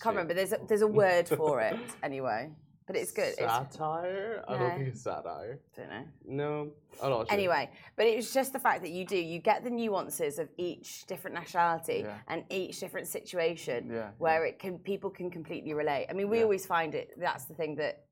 [0.00, 0.34] Can't remember.
[0.34, 2.50] There's a, there's a word for it anyway,
[2.86, 3.34] but it's good.
[3.38, 4.44] It's, Satire?
[4.48, 5.58] I don't think it's satire.
[5.76, 6.04] don't know.
[6.26, 6.70] No,
[7.02, 7.32] I'm not sure.
[7.38, 10.48] Anyway, but it was just the fact that you do you get the nuances of
[10.56, 12.18] each different nationality Yeah.
[12.28, 16.06] and each different situation Yeah, where it can people can completely relate.
[16.10, 16.44] I mean, we Yeah.
[16.44, 18.04] always find it that's the thing that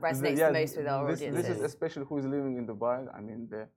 [0.00, 1.46] resonates The- yeah, most with our this, audiences.
[1.48, 2.98] This is especially who is living in Dubai.
[3.14, 3.68] I mean, the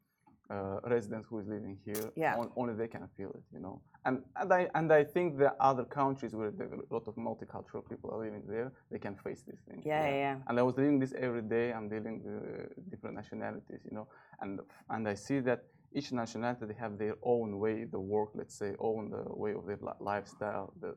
[0.83, 2.11] residents who is living here.
[2.15, 2.37] Yeah.
[2.37, 3.81] on- only they can feel it, you know.
[4.05, 8.11] And and I and I think the other countries where a lot of multicultural people
[8.11, 9.83] are living there, they can face these things.
[9.85, 10.35] Yeah, yeah, yeah.
[10.47, 11.73] And I was dealing this every day.
[11.73, 14.07] I'm dealing with uh, different nationalities, you know,
[14.41, 18.55] and and I see that each nationality they have their own way the work, let's
[18.55, 20.93] say, own the way of their lifestyle, the uh,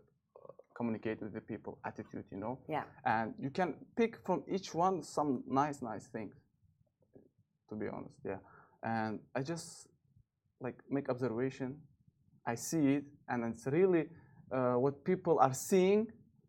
[0.76, 2.82] communicate with the people, attitude, you know yeah.
[3.04, 6.34] and you can pick from each one some nice nice things
[7.68, 8.36] to be honest yeah
[8.82, 9.88] and i just
[10.60, 11.76] like make observation
[12.46, 14.06] i see it and it's really
[14.52, 16.06] uh, what people are seeing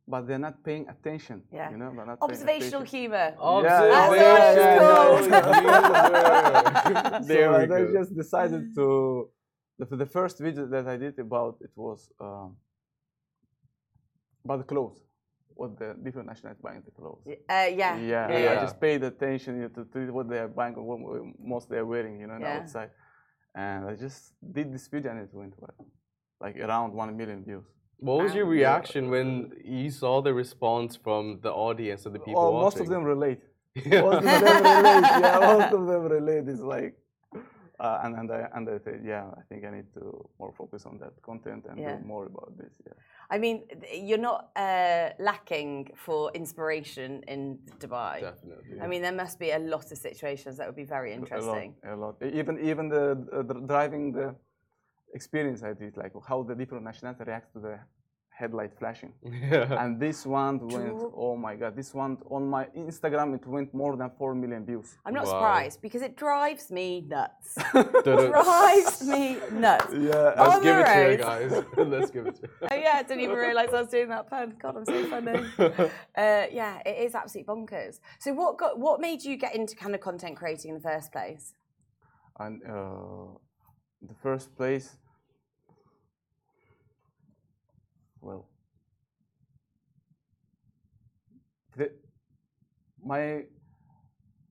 [0.07, 1.69] but they're not paying attention Yeah.
[1.71, 3.27] you know they're not Observational humor.
[3.39, 5.25] Yeah, That's yeah, yeah, called.
[5.29, 7.19] yeah.
[7.31, 7.93] there so I go.
[7.93, 9.29] just decided to
[9.77, 12.57] the, the first video that I did about it was um,
[14.43, 14.99] about the clothes,
[15.59, 17.23] what the different nationalities buying the clothes.
[17.27, 17.67] Uh, yeah.
[17.75, 18.61] Yeah, yeah, I yeah.
[18.65, 21.21] just paid attention you know, to, to what they are buying, or what what
[21.53, 22.57] most they are wearing, you know, Yeah.
[22.57, 22.91] outside.
[23.55, 24.19] And I just
[24.57, 25.79] did this video and it went well,
[26.43, 27.65] like around one million views.
[28.07, 28.59] What was your Wow.
[28.59, 29.27] reaction when
[29.65, 32.65] you saw the response from the audience and the people oh, watching?
[32.67, 33.41] most of them relate.
[33.85, 35.05] Most of them relate.
[35.23, 36.43] Yeah, most of them relate.
[36.53, 36.93] It's like,
[37.79, 40.97] and and I and I said, yeah, I think I need to more focus on
[40.99, 41.97] that content and Yeah.
[41.97, 42.73] do more about this.
[42.85, 42.93] Yeah.
[43.35, 43.57] I mean,
[44.07, 48.21] you're not uh, lacking for inspiration in Dubai.
[48.21, 48.81] Definitely.
[48.81, 51.75] I mean, there must be a lot of situations that would be very interesting.
[51.83, 52.33] A lot, a lot.
[52.41, 54.35] Even even the, uh, the driving the
[55.13, 57.79] experience I did, like how the different nationalities react to the
[58.39, 59.11] headlight flashing.
[59.51, 59.83] yeah.
[59.83, 61.13] and this one went, True.
[61.25, 64.89] oh my god, this one on my Instagram it went more than four million views.
[65.05, 65.33] I'm not Wow.
[65.33, 67.47] surprised because it drives me nuts.
[68.03, 69.23] Drives me
[69.65, 69.93] nuts.
[70.09, 71.49] Yeah, Let's give the it to you guys.
[71.95, 72.67] Let's give it to you.
[72.71, 74.47] Oh yeah, I didn't even realise I was doing that pun.
[74.61, 75.39] God, I'm so funny.
[76.23, 77.99] Uh, yeah, it is absolutely bonkers.
[78.19, 81.11] So what got what made you get into kind of content creating in the first
[81.11, 81.45] place?
[82.45, 83.27] and uh,
[84.11, 84.87] the first place,
[88.21, 88.47] well,
[91.75, 91.91] the,
[93.03, 93.43] my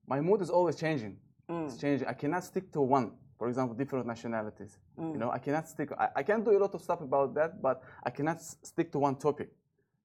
[0.07, 1.17] my mood is always changing.
[1.65, 2.07] It's changing.
[2.07, 3.11] I cannot stick to one.
[3.37, 4.77] For example, different nationalities.
[4.97, 5.89] You know, I cannot stick.
[5.97, 8.91] I, I can do a lot of stuff about that, but I cannot s- stick
[8.91, 9.49] to one topic.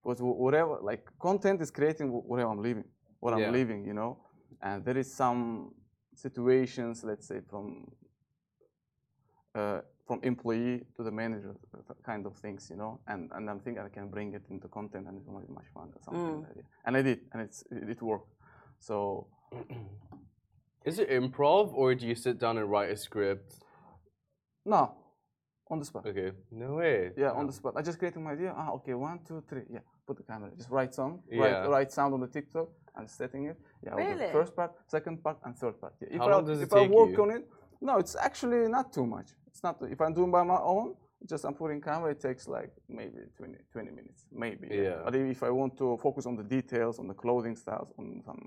[0.02, 2.84] Because whatever, like content is creating whatever I'm living,
[3.20, 3.46] what Yeah.
[3.46, 3.84] I'm living.
[3.86, 4.18] You know,
[4.62, 5.74] and there is some
[6.14, 7.90] situations, let's say from
[9.54, 11.54] uh, from employee to the manager
[12.04, 15.06] kind of things, you know, and, and I'm thinking I can bring it into content
[15.08, 16.40] and it's going to be much fun or something.
[16.42, 16.64] like that.
[16.84, 18.32] And I did, and it's it, it worked.
[18.78, 19.28] So
[20.84, 23.54] Is it improv or do you sit down and write a script?
[24.66, 24.94] no,
[25.70, 26.04] on the spot.
[26.06, 26.32] Okay.
[26.50, 27.10] No way.
[27.16, 27.72] Yeah, on the spot.
[27.76, 28.52] I just created my idea.
[28.54, 29.62] Ah, okay, one, two, three.
[29.70, 30.50] Yeah, put the camera.
[30.56, 31.40] Just write song, Yeah.
[31.42, 33.56] write, write sound on the TikTok and setting it.
[33.82, 34.30] Yeah, I'll Really?
[34.30, 35.94] first part, second part, and third part.
[36.02, 36.08] Yeah.
[36.10, 37.22] If How I, long does it if I work you?
[37.22, 37.48] on it,
[37.80, 39.28] no, it's actually not too much.
[39.54, 39.76] It's not.
[39.88, 40.94] If I'm doing by my own,
[41.28, 42.10] just I'm putting camera.
[42.10, 44.66] It takes like maybe 20, 20 minutes, maybe.
[44.68, 45.02] Yeah.
[45.04, 48.42] But if I want to focus on the details, on the clothing styles, on some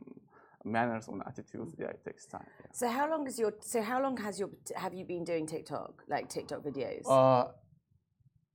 [0.65, 2.45] manners, on attitudes, yeah, it takes time.
[2.59, 2.67] Yeah.
[2.73, 6.03] So how long is your so how long has your have you been doing TikTok
[6.09, 7.05] like TikTok videos?
[7.09, 7.51] Uh,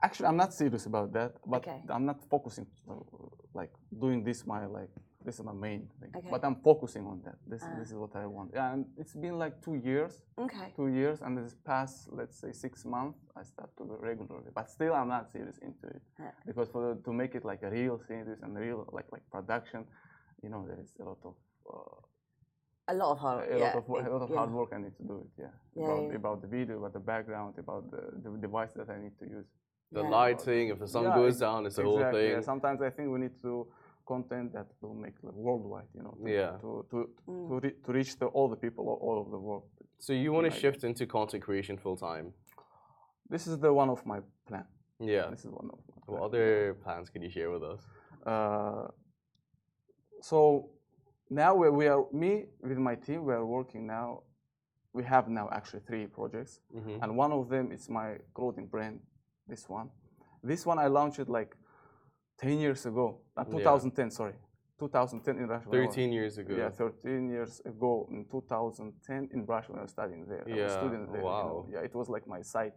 [0.03, 1.81] actually, I'm not serious about that, but Okay.
[1.89, 2.97] I'm not focusing uh,
[3.55, 4.91] like doing this my like
[5.25, 6.11] this is my main thing.
[6.17, 6.29] Okay.
[6.31, 7.37] But I'm focusing on that.
[7.47, 7.75] This Ah.
[7.79, 8.49] this is what I want.
[8.55, 10.73] Yeah, and it's been like two years, okay.
[10.77, 14.51] two years, and this past let's say six months, I start to do regularly.
[14.59, 16.33] But still, I'm not serious into it Yeah.
[16.47, 19.81] because for the, to make it like a real series and real like like production,
[20.43, 21.35] you know, there is a lot of.
[21.73, 22.01] Uh,
[22.89, 23.41] A lot of hard.
[23.49, 24.37] a yeah, lot of a lot of yeah.
[24.39, 25.31] hard work I need to do it.
[25.45, 26.21] Yeah, Yeah, about, yeah.
[26.23, 29.49] about the video, about the background, about the, the device that I need to use.
[29.99, 30.19] The Yeah.
[30.21, 32.31] lighting, if the sun Yeah, goes down, it's the whole thing.
[32.35, 32.41] Yeah.
[32.53, 33.53] Sometimes I think we need to
[34.15, 35.89] content that will make like, worldwide.
[35.97, 36.15] You know.
[36.23, 36.53] To, Yeah.
[36.63, 36.97] To to
[37.29, 37.49] Mm.
[37.49, 39.65] to, re- to reach the, all the people all, all over the world.
[40.07, 42.27] So you want to Like- shift into content creation full time?
[43.33, 44.67] This is the one of my plan.
[45.15, 45.31] Yeah.
[45.35, 47.81] This is one of my What other plans can you share with us?
[48.33, 48.85] Uh,
[50.21, 50.37] so
[51.31, 52.33] now we, we are me
[52.69, 53.19] with my team.
[53.29, 54.09] We are working now.
[54.99, 56.61] We have now actually three projects.
[56.75, 56.99] Mhm.
[57.03, 59.01] and one of them is my clothing brand.
[59.49, 59.89] This one,
[60.51, 61.57] this one I launched it like
[62.39, 63.21] ten years ago.
[63.37, 63.59] Uh, Yeah.
[63.59, 64.35] 2010, sorry,
[64.79, 65.69] 2010 in Russia.
[65.69, 66.55] when I was- 13 years ago.
[66.55, 70.43] Yeah, 13 years ago in 2010 in Russia when I was studying there.
[70.47, 71.23] I was a Yeah, student there.
[71.23, 71.47] you know.
[71.63, 71.67] wow.
[71.71, 72.75] Yeah, it was like my site.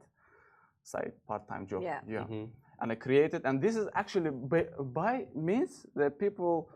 [0.88, 1.82] side part-time job.
[1.82, 2.02] Yeah.
[2.08, 2.26] Yeah.
[2.28, 2.48] Mhm.
[2.80, 6.70] And I created, and this is actually by, by means that people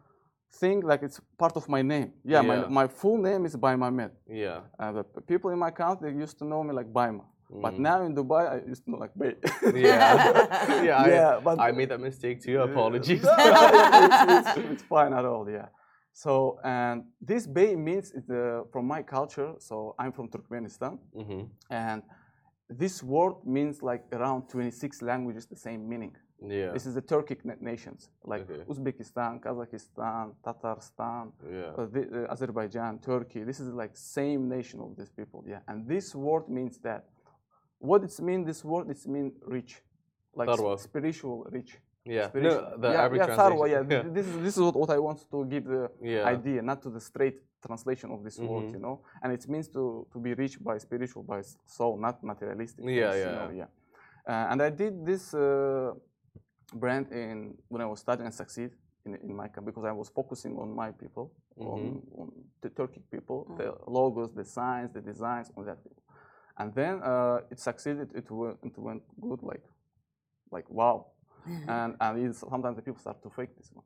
[0.60, 2.12] think like it's part of my name.
[2.24, 2.48] Yeah, Yeah.
[2.62, 4.12] My, my full name is Baima Med.
[4.26, 4.62] Yeah.
[4.80, 7.24] Uh, the people in my country used to know me like Baima.
[7.50, 7.80] But Mhm.
[7.80, 9.34] now in Dubai, I used to like Bay.
[9.74, 10.84] Yeah.
[10.84, 11.38] yeah.
[11.38, 12.62] I, but- I made that mistake too.
[12.62, 13.24] Apologies.
[13.24, 15.68] It's, it's, it's fine at all, yeah.
[16.14, 19.54] So, and this Bay means it's, uh, from my culture.
[19.60, 22.04] So, I'm from Turkmenistan, hmm and
[22.70, 26.16] this word means like around 26 languages, the same meaning.
[26.48, 26.72] Yeah.
[26.72, 28.64] This is the Turkic nations like Okay.
[28.70, 31.74] Uzbekistan, Kazakhstan, Tatarstan, Yeah.
[31.78, 33.44] uh, the- uh, Azerbaijan, Turkey.
[33.44, 35.62] This is like same nation of these people, yeah.
[35.68, 37.06] And this word means that.
[37.80, 38.44] What it's mean?
[38.44, 39.82] This word it's mean rich,
[40.36, 41.78] like sp- spiritual rich.
[42.06, 42.28] Yeah.
[42.28, 42.62] Spiritual.
[42.72, 43.92] No, the yeah, average yeah, Tharwa, translation.
[43.92, 44.14] yeah.
[44.18, 46.26] This is this is what, what I want to give the Yeah.
[46.26, 48.74] idea, not to the straight translation of this word, Mhm.
[48.74, 49.02] you know.
[49.22, 52.84] And it means to to be rich by spiritual, by soul, not materialistic.
[52.86, 53.70] Yeah, things, yeah, You know, yeah.
[54.28, 55.94] Uh, and I did this uh,
[56.74, 58.72] brand in when I was studying and succeed
[59.06, 61.26] in, in my country because I was focusing on my people,
[61.58, 62.20] on, Mhm.
[62.20, 62.28] on
[62.62, 66.04] the Turkic people, the logos, the signs, the designs, on that people.
[66.60, 68.10] And then uh, it succeeded.
[68.14, 69.64] It went, it went good, like,
[70.52, 70.98] like wow.
[71.68, 73.86] and and it, sometimes the people start to fake this one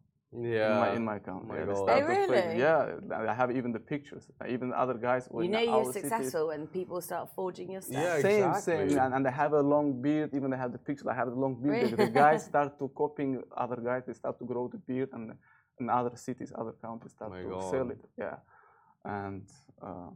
[0.51, 0.73] Yeah.
[0.73, 1.41] in my in my account.
[1.47, 1.83] my yeah, they God.
[1.85, 2.59] start Oh, to fake really?
[2.59, 4.23] Yeah, I have even the pictures.
[4.55, 5.23] Even other guys.
[5.31, 8.01] You know you're cities- successful when people start forging your stuff.
[8.05, 8.89] Yeah, same, exactly.
[8.89, 10.29] same, and, and they have a long beard.
[10.37, 11.07] Even they have the picture.
[11.13, 11.91] I have the long beard.
[11.91, 13.31] The- The guys start to copying
[13.63, 14.01] other guys.
[14.07, 15.23] They start to grow the beard, and
[15.79, 17.95] in other cities, other countries start My to sell God.
[17.95, 18.01] it.
[18.23, 18.37] Yeah,
[19.17, 19.43] and
[19.87, 20.09] uh,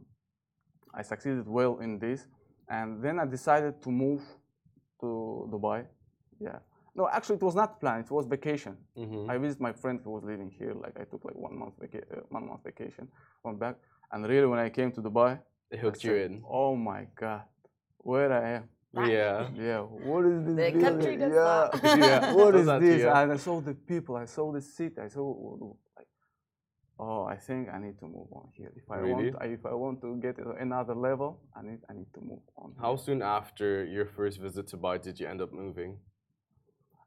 [1.00, 2.20] I succeeded well in this,
[2.68, 4.22] and then I decided to move
[5.00, 5.86] to Dubai.
[6.40, 6.58] Yeah,
[6.94, 8.04] no, actually it was not planned.
[8.06, 8.76] It was vacation.
[8.96, 9.28] Mhm.
[9.30, 10.74] I visited my friend who was living here.
[10.84, 13.08] Like I took like one month vaca- uh, one month vacation,
[13.44, 13.76] went back,
[14.12, 15.32] and really when I came to Dubai,
[15.70, 16.42] They I hooked you in.
[16.48, 17.42] Oh my God,
[17.98, 18.64] where I am.
[18.94, 19.48] Yeah.
[19.54, 20.56] Yeah, what is this?
[20.56, 21.68] The country does yeah.
[21.72, 21.98] that.
[22.04, 23.04] Yeah, what does is that to this?
[23.04, 24.16] And I saw the people.
[24.16, 24.98] I saw the city.
[25.00, 25.24] I saw
[25.60, 25.76] like,
[26.98, 28.72] oh, I think I need to move on here.
[28.76, 29.30] If I Really?
[29.32, 32.42] want, if I want to get to another level, I need, I need to move
[32.56, 32.68] on.
[32.80, 35.98] How soon after your first visit to Dubai did you end up moving?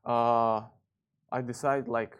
[0.05, 0.61] Uh,
[1.31, 2.13] I decided like,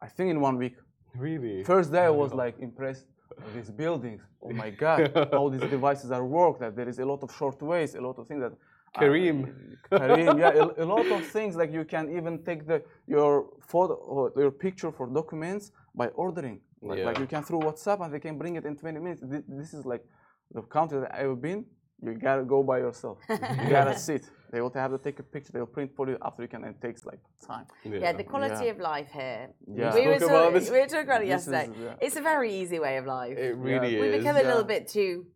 [0.00, 0.76] I think in one week.
[1.14, 1.64] Really?
[1.64, 2.38] First day I was Wow.
[2.44, 3.06] like impressed
[3.44, 4.22] with these buildings.
[4.42, 5.00] Oh my God,
[5.32, 6.60] All these devices are worked.
[6.60, 8.52] That there is a lot of short ways, a lot of things that.
[8.96, 9.38] Uh, Careem.
[9.90, 13.30] Careem, yeah, a, a lot of things like you can even take the your
[13.60, 16.60] photo or your picture for documents by ordering.
[16.82, 19.20] Like, like you can through WhatsApp and they can bring it in 20 minutes.
[19.30, 20.04] Thi- This is like
[20.52, 21.64] the country that I've been.
[22.02, 23.18] You gotta go by yourself.
[23.28, 24.22] You gotta sit.
[24.52, 25.50] They will have to take a picture.
[25.52, 26.62] They will print for you after you can.
[26.64, 27.66] It takes like time.
[27.84, 28.72] Yeah, the quality Yeah.
[28.72, 29.48] of life here.
[29.66, 29.94] Yeah.
[29.94, 31.68] We, were talking, we were talking about it This is- yesterday.
[31.84, 31.94] yeah.
[32.04, 33.36] It's a very easy way of life.
[33.38, 34.00] It really Yeah.
[34.02, 34.16] we is.
[34.18, 35.26] become a little bit too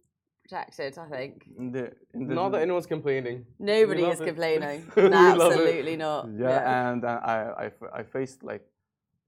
[0.50, 1.44] protected, I think.
[1.72, 3.46] The, the, Not that anyone's complaining.
[3.58, 4.24] Nobody is it.
[4.26, 4.84] complaining.
[4.96, 5.12] We.
[5.12, 6.28] Absolutely not.
[6.38, 7.20] yeah, and uh,
[8.00, 8.62] I faced like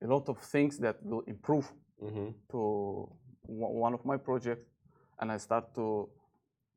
[0.02, 3.08] a lot of things that will improve hmm to o-
[3.87, 4.66] one of my projects
[5.20, 6.08] and i start to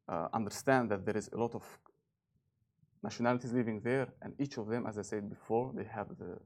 [0.07, 1.63] uh, understand that there is a lot of
[3.03, 6.37] nationalities living there and each of them as i said before they have the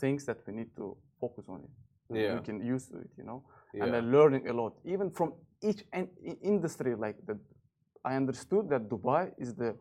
[0.00, 1.70] things that we need to focus on it
[2.14, 2.34] Yeah.
[2.34, 3.98] we can use it you know and Yeah.
[3.98, 5.32] i'm learning a lot even from
[5.62, 6.10] each en-
[6.42, 7.38] industry like that
[8.04, 9.74] i understood that dubai is the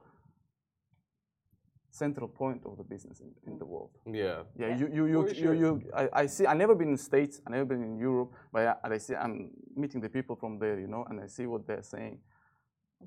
[1.92, 4.44] central point of the business in, in the world Yeah.
[4.62, 5.54] yeah, you you you, you, sure.
[5.63, 5.70] you
[6.02, 6.46] I, I see.
[6.46, 7.42] I never been in States.
[7.46, 9.15] I never been in Europe, but I, and I see.
[9.15, 9.36] I'm
[9.82, 12.20] meeting the people from there, you know, and I see what they're saying.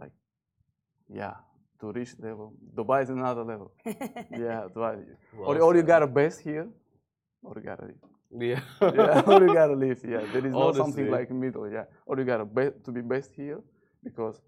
[0.03, 0.13] Like,
[1.21, 1.35] yeah,
[1.81, 3.69] to reach level, Dubai is another level.
[4.45, 4.95] yeah, Dubai.
[5.39, 6.67] Well or, or you got a base here,
[7.45, 8.03] or you gotta leave.
[8.39, 8.61] Yeah.
[8.81, 10.01] Yeah, or you gotta leave.
[10.05, 11.71] Yeah, there is no something like middle.
[11.71, 13.61] Yeah, or you gotta be, to be based here,
[14.03, 14.41] because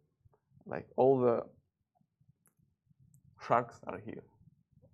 [0.67, 1.43] like all the
[3.47, 4.25] sharks are here,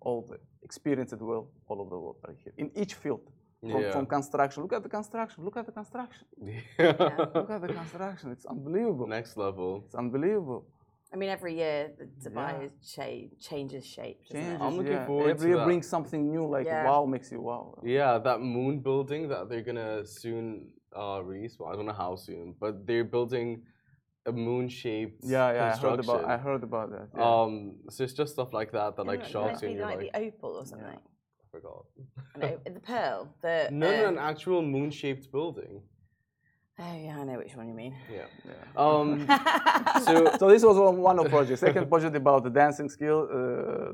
[0.01, 3.21] all the experienced world all over the world are here in each field.
[3.61, 3.91] From, Yeah.
[3.91, 5.45] from construction, look at the construction.
[5.45, 6.25] Look at the construction.
[6.79, 6.95] Yeah.
[7.35, 8.31] Look at the construction.
[8.31, 9.05] It's unbelievable.
[9.07, 9.83] Next level.
[9.85, 10.65] It's unbelievable.
[11.13, 12.67] I mean, every year the Dubai Yeah.
[12.93, 14.19] cha- changes shape.
[14.23, 14.43] doesn't it?
[14.43, 15.05] Changes, I'm looking yeah.
[15.05, 15.65] forward Every to year that.
[15.65, 16.45] brings something new.
[16.47, 16.85] Like Yeah.
[16.89, 17.63] wow, makes you wow.
[17.83, 20.45] Yeah, that moon building that they're gonna soon
[20.95, 21.57] uh, release.
[21.59, 23.63] Well, I don't know how soon, but they're building
[24.25, 25.65] a moon-shaped Yeah, yeah.
[25.65, 26.09] I heard construction.
[26.25, 26.25] about.
[26.25, 27.07] I heard about that.
[27.17, 27.29] Yeah.
[27.41, 27.53] Um,
[27.89, 29.61] so it's just stuff like that that like Isn't shocks you.
[29.61, 30.87] to and be You're like like, the opal or something.
[31.43, 31.85] I forgot.
[32.35, 33.19] An o- the pearl.
[33.41, 35.81] The No, no, um, an actual moon-shaped building.
[36.79, 37.93] Oh yeah, I know which one you mean.
[38.11, 38.25] Yeah.
[38.45, 38.53] yeah.
[38.75, 39.27] Um.
[40.05, 41.59] so so this was one, one of projects.
[41.59, 43.93] Second project about the dancing skill, uh,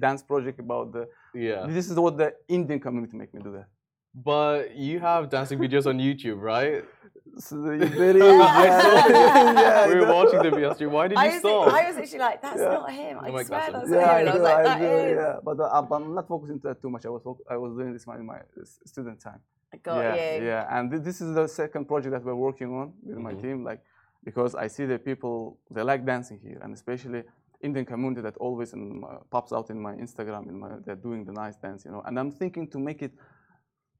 [0.00, 1.08] dance project about the.
[1.34, 3.66] yeah, This is what the Indian community make me do that.
[4.14, 6.84] but you have dancing videos on YouTube, right?
[7.38, 10.14] So the- very yeah, we were know.
[10.20, 10.90] watching them yesterday.
[10.96, 11.68] Why did I you was, stop?
[11.72, 12.76] I was actually like, that's Yeah.
[12.78, 13.14] not him.
[13.18, 14.16] I I'm like, swear that's that's not not Yeah, him.
[14.16, 15.16] I And I was do, like, I that do, is.
[15.16, 15.36] yeah.
[15.48, 17.04] But uh, I'm not focusing that too much.
[17.06, 17.22] I was
[17.54, 19.40] I was doing this in my s- student time.
[19.82, 20.44] Got yeah, you.
[20.44, 20.78] yeah.
[20.78, 23.42] And thi- this is the second project that we're working on with my Mhm.
[23.42, 23.80] team, like
[24.24, 27.24] because I see the people they like dancing here, and especially
[27.60, 30.48] Indian community that always in my, pops out in my Instagram.
[30.48, 32.02] In my, they're doing the nice dance, you know.
[32.06, 33.12] And I'm thinking to make it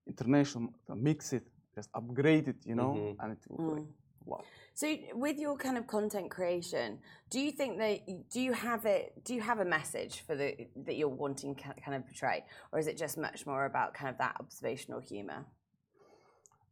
[0.06, 2.94] international, mix it, just upgrade it, you know.
[2.94, 3.16] Mhm.
[3.20, 3.92] And it will like, Mm.
[4.26, 4.40] wow.
[4.74, 6.98] So, with your kind of content creation,
[7.30, 9.22] do you think that do you have it?
[9.24, 12.78] Do you have a message for the that you're wanting to kind of portray, or
[12.78, 15.44] is it just much more about kind of that observational humor?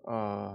[0.06, 0.54] Uh,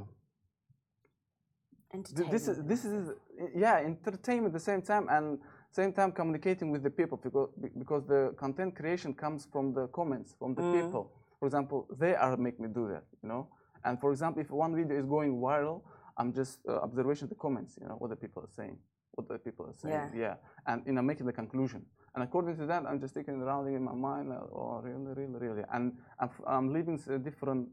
[1.94, 2.32] Entertainment.
[2.32, 3.10] this is this is
[3.56, 5.40] yeah entertainment at the same time and
[5.72, 10.36] same time communicating with the people because because the content creation comes from the comments
[10.38, 10.74] from the Mm.
[10.82, 11.04] people
[11.40, 13.48] for example they are make me do that you know
[13.86, 15.82] and for example if one video is going viral
[16.18, 18.78] i'm just uh, observation the comments you know what the people are saying
[19.16, 20.36] what the people are saying Yeah.
[20.68, 23.68] and you know making the conclusion and according to that i'm just taking it around
[23.68, 27.70] in my mind oh really really really and i'm, I'm living different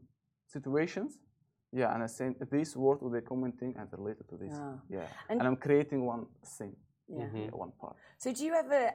[0.47, 1.17] situations
[1.73, 4.53] yeah, and I saying this word with the commenting and related to this.
[4.55, 4.75] Ah.
[4.89, 6.75] Yeah, And- and, I'm creating one thing.
[7.07, 7.25] Yeah.
[7.25, 7.45] Mhm.
[7.45, 7.95] yeah, one part.
[8.17, 8.91] So, do you ever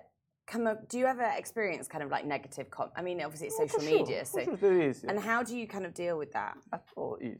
[0.46, 0.88] come up?
[0.88, 2.70] Do you ever experience kind of like negative?
[2.70, 4.20] Com- I mean, obviously it's Oh, social sure, media.
[4.24, 5.04] for So, sure there is.
[5.04, 5.10] Yeah.
[5.10, 6.56] and how do you kind of deal with that?
[6.72, 7.38] at all is.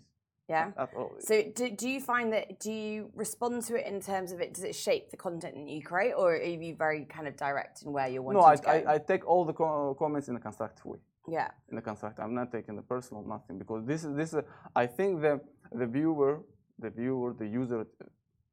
[0.49, 0.73] Yeah.
[0.77, 1.13] At all.
[1.19, 1.27] is.
[1.27, 4.53] So do, do you find that do you respond to it in terms of it?
[4.55, 7.83] Does it shape the content that you create, or are you very kind of direct
[7.83, 8.81] in where you're wanting no, I, to go?
[8.81, 10.99] No, I, I take all the co- comments in a constructive way.
[11.29, 14.33] Yeah, In a constructive, I'm not taking the personal nothing because this is this.
[14.33, 14.43] Is,
[14.75, 15.41] I think the
[15.73, 16.43] the viewer,
[16.79, 18.05] the viewer, the user, uh,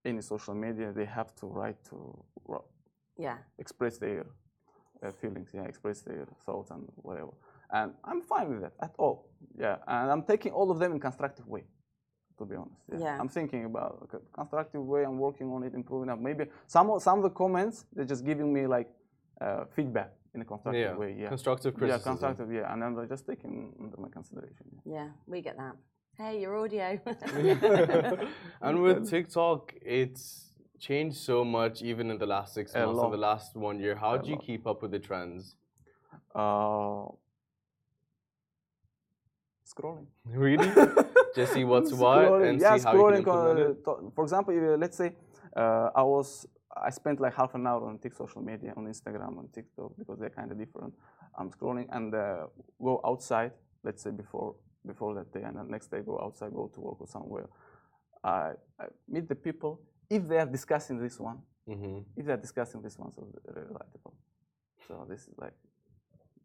[0.03, 2.25] any social media, they have to right to
[3.17, 4.25] yeah, express their
[5.03, 7.31] uh, feelings, yeah, express their thoughts and whatever.
[7.71, 9.29] And I'm fine with that at all.
[9.57, 11.63] Yeah, and I'm taking all of them in constructive way.
[12.37, 12.99] To be honest, yeah.
[12.99, 13.17] Yeah.
[13.19, 15.05] I'm thinking about a constructive way.
[15.05, 16.19] I'm working on it, improving it.
[16.19, 18.89] Maybe some of, some of the comments they're just giving me like
[19.39, 20.95] uh, feedback in a constructive yeah.
[20.95, 21.15] way.
[21.17, 22.51] Yeah, Constructive yeah, constructive.
[22.51, 24.65] Yeah, and then they're just taking under my consideration.
[24.85, 24.93] Yeah.
[24.93, 25.07] yeah.
[25.25, 25.75] We get that.
[26.17, 26.99] Hey, your audio.
[28.61, 33.11] and with TikTok, it's changed so much even in the last six A months, in
[33.11, 33.95] the last one year.
[33.95, 34.45] How A do you lot.
[34.45, 35.55] keep up with the trends?
[36.33, 37.07] Uh,
[39.71, 40.07] scrolling.
[40.25, 40.69] Really?
[41.35, 44.13] Just see what's what and yeah, see how you can implement uh, it?
[44.15, 45.15] for example, let's say
[45.55, 49.37] uh, I was I spent like half an hour on TikTok social media, on Instagram,
[49.37, 50.93] on TikTok because they're kind of different.
[51.37, 52.47] I'm scrolling and uh,
[52.81, 53.51] go outside.
[53.83, 56.99] Let's say before before that day, and the next day go outside, go to work
[57.01, 57.47] or somewhere.
[58.23, 61.39] I, I meet the people if they are discussing this one.
[61.67, 64.13] hmm If they are discussing this one, so they're relatable.
[64.87, 65.53] So this is like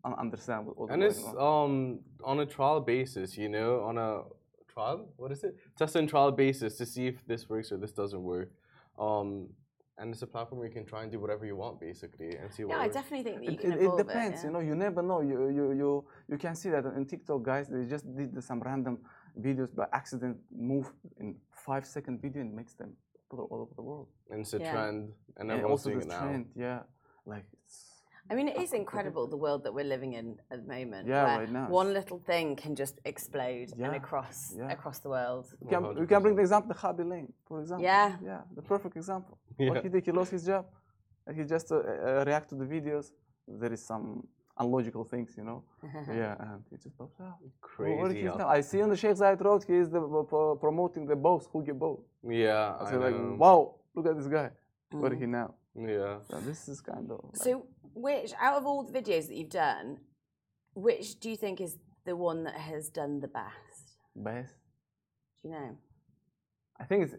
[0.05, 0.87] un- understandable.
[0.91, 1.37] And it's on.
[1.65, 4.23] um on a trial basis, you know, on a
[4.69, 5.09] trial.
[5.17, 5.57] What is it?
[5.77, 8.51] Test and trial basis to see if this works or this doesn't work.
[8.99, 9.49] Um,
[10.01, 12.47] and it's a platform where you can try and do whatever you want, basically, and
[12.53, 14.47] see what yeah, I definitely think that you It, can it, it evolve depends, yeah.
[14.47, 14.61] you know.
[14.69, 15.21] You never know.
[15.31, 15.91] You you you
[16.31, 17.69] you can see that in TikTok, guys.
[17.69, 18.99] They just did some random
[19.47, 20.37] videos by accident,
[20.73, 20.87] move
[21.21, 21.29] in
[21.67, 22.91] five second video and makes them
[23.29, 24.09] popular all over the world.
[24.31, 24.73] and it's a Yeah.
[24.73, 26.21] trend, and And everyone's also doing the it now.
[26.21, 26.81] trend, yeah.
[27.27, 27.60] Like it's
[28.31, 31.09] I mean, it is incredible the world that we're living in at the moment.
[31.09, 34.71] Yeah, where right now One little thing can just explode and across yeah.
[34.77, 35.47] across the world.
[35.63, 37.85] you can, you can bring the example the Khaby Lame, for example.
[37.85, 38.17] Yeah.
[38.31, 39.37] yeah, the perfect example.
[39.59, 39.71] Yeah.
[39.71, 40.65] What he did, he lost his job,
[41.27, 43.07] and he just uh, uh, react to the videos.
[43.63, 44.07] There is some
[44.63, 45.59] unlogical things, you know.
[46.23, 47.37] yeah, and he just pops out.
[47.79, 48.21] Well, what is Crazy.
[48.21, 51.05] he how- I see on the Sheikh Zayed Road, he is the, uh, pro- promoting
[51.13, 52.01] the boss, Hugo Boss.
[52.23, 53.61] Yeah, I I said like, wow,
[53.95, 54.49] look at this guy.
[54.93, 55.15] Where Mm.
[55.17, 55.49] is he now?
[55.75, 56.19] Yeah.
[56.31, 57.51] So this is kind of like, So,
[57.95, 59.99] which out of all the videos that you've done,
[60.75, 63.85] which do you think is the one that has done the best?
[64.17, 64.55] best.
[65.43, 65.77] Do you know?
[66.81, 67.15] I think it's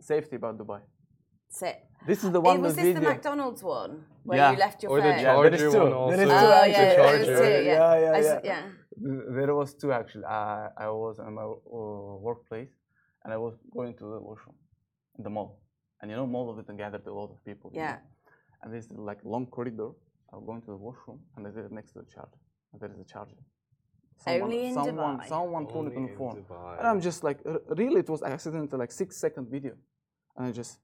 [0.00, 0.80] safety about Dubai.
[1.48, 1.76] Sit.
[2.06, 3.00] This is the one It was that this the.
[3.00, 4.52] McDonald's one where Yeah.
[4.52, 5.18] you left your Or the phone?
[5.18, 5.80] Yeah, charger there is two.
[5.80, 6.16] one also.
[6.16, 6.72] There is Oh, two yeah, actually.
[6.72, 7.36] yeah, there was charger.
[7.38, 7.72] two, yeah.
[7.72, 8.50] yeah, yeah, I s- yeah.
[8.52, 8.62] yeah.
[9.36, 10.24] There was two actually.
[10.24, 12.72] I I was in my uh, workplace,
[13.24, 14.56] and I was going to the washroom
[15.18, 15.50] in the mall,
[16.00, 17.68] and you know, mall of it and gathered a lot of people.
[17.74, 17.92] you Yeah.
[17.96, 18.02] know.
[18.62, 19.90] And there's like long corridor.
[20.32, 22.38] I'm going to the washroom, and there's it next to the charger.
[22.72, 23.34] And there is a charger.
[24.26, 25.28] Only in someone, Dubai?
[25.28, 26.44] someone pulled it on the phone.
[26.44, 26.78] Dubai.
[26.78, 27.38] And I'm just like,
[27.68, 29.72] really, it was accidental, like six second video.
[30.36, 30.78] And I just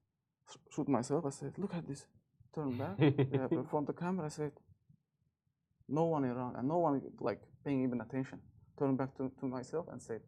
[0.73, 1.25] shoot myself.
[1.25, 2.05] I said, look at this.
[2.53, 2.95] Turn back.
[2.99, 4.51] Uh, yeah, from the camera, I said,
[5.87, 8.39] no one around, and no one like paying even attention.
[8.79, 10.21] Turn back to, to myself and said,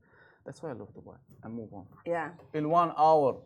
[0.45, 1.17] that's why I love Dubai.
[1.43, 1.85] And move on.
[2.05, 2.29] Yeah.
[2.53, 3.41] In one hour,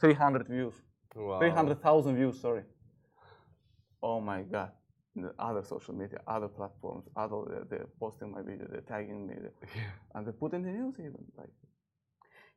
[0.00, 0.74] 300 views,
[1.16, 1.38] Wow.
[1.38, 2.62] 300,000 views, sorry.
[4.02, 4.70] Oh my God.
[5.16, 9.34] The other social media, other platforms, other they're, they're posting my video, they're tagging me,
[9.42, 9.80] they-
[10.14, 11.50] and they put in the news even like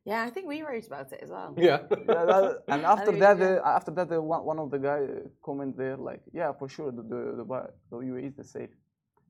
[0.06, 1.54] Yeah, I think we wrote about it as well.
[1.58, 1.80] Yeah.
[2.10, 4.80] Yeah, that- and uh, after that, did, the, after that, the one, one of the
[4.80, 8.36] guy uh, comment there like, yeah, for sure, the the the, Dubai- the UAE is
[8.36, 8.70] the safe.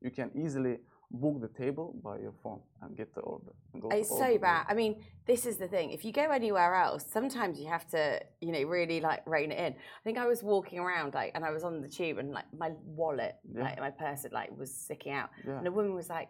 [0.02, 0.78] You can easily
[1.12, 3.52] book the table by your phone and get the order.
[3.74, 4.38] and go It's so order.
[4.38, 4.64] bad.
[4.68, 5.90] I mean, this is the thing.
[5.90, 9.58] If you go anywhere else, sometimes you have to, you know, really like rein it
[9.58, 9.72] in.
[9.74, 12.46] I think I was walking around like, and I was on the tube, and like
[12.56, 13.62] my wallet, Yeah.
[13.64, 15.58] like my purse, had, like was sticking out, Yeah.
[15.58, 16.28] and a woman was like,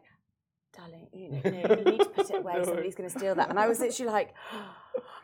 [0.77, 2.65] "Darling, you know, no, you need to put it away.
[2.65, 4.35] Somebody's going to steal that." And I was literally like,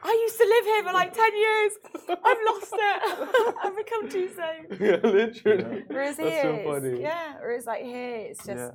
[0.05, 1.73] "I used to live here for like ten years.
[2.09, 3.55] I've lost it.
[3.65, 5.85] I've become too safe." yeah, literally.
[5.89, 7.01] Whereas That's here, so funny.
[7.03, 7.35] yeah.
[7.41, 8.71] Whereas like here, it's just, Yeah.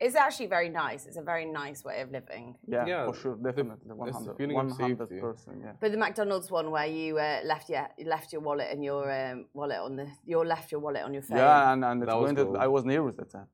[0.00, 1.06] It's actually very nice.
[1.06, 2.56] It's a very nice way of living.
[2.66, 5.20] Yeah, Yeah, for sure, definitely, the 100, feeling of safety.
[5.20, 5.72] 100%, yeah.
[5.80, 9.46] But the McDonald's one where you uh, left your left your wallet and your um,
[9.52, 11.38] wallet on the you left your wallet on your phone.
[11.38, 12.56] Yeah, and, and it's That was going to, cool.
[12.66, 13.48] I was nervous that time.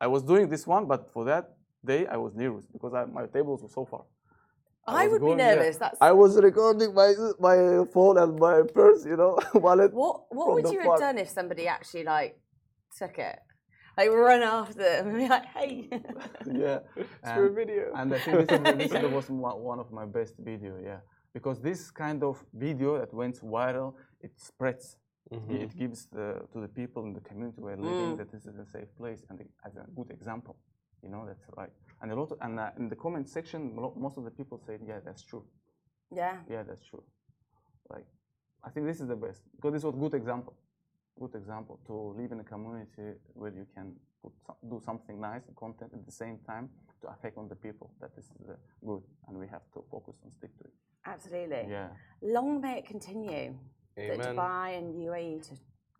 [0.00, 1.44] I was doing this one, but for that
[1.84, 4.02] day, I was nervous because I, my tables were so far.
[4.86, 5.54] I, was would going- be yeah.
[5.54, 5.76] nervous.
[5.78, 7.10] That's I was recording my
[7.48, 9.92] my phone and my purse, you know, wallet.
[9.94, 12.38] what what would you far- have done if somebody actually like
[12.98, 13.38] took it,
[13.96, 15.88] like run after them and be like, hey.
[16.64, 17.92] Yeah, It's for a video.
[17.94, 20.72] and I think this is, this is the was one one of my best video,
[20.82, 21.00] yeah,
[21.32, 24.96] because this kind of video that went viral, it spreads.
[25.32, 25.62] Mhm.
[25.64, 28.18] It gives the, to the people in the community we're living Mm.
[28.18, 30.54] that this is a safe place and it- as a good example.
[31.02, 31.72] You know, that's right.
[32.02, 34.80] And a lot of, and uh, in the comment section, most of the people said,
[34.86, 35.44] yeah, that's true.
[36.10, 36.36] yeah.
[36.48, 37.02] Yeah, that's true.
[37.90, 38.06] Like,
[38.66, 40.54] I think this is the best because this was a good example.
[41.18, 43.92] Good example to live in a community where you can
[44.22, 46.68] put some, do something nice and content at the same time
[47.02, 47.90] to affect on the people.
[48.00, 48.54] That is uh,
[48.84, 50.72] good, and we have to focus and stick to it.
[51.06, 51.66] Absolutely.
[51.70, 51.88] Yeah,
[52.22, 53.54] Long may it continue
[53.98, 54.18] Amen.
[54.18, 55.54] that Dubai and UAE to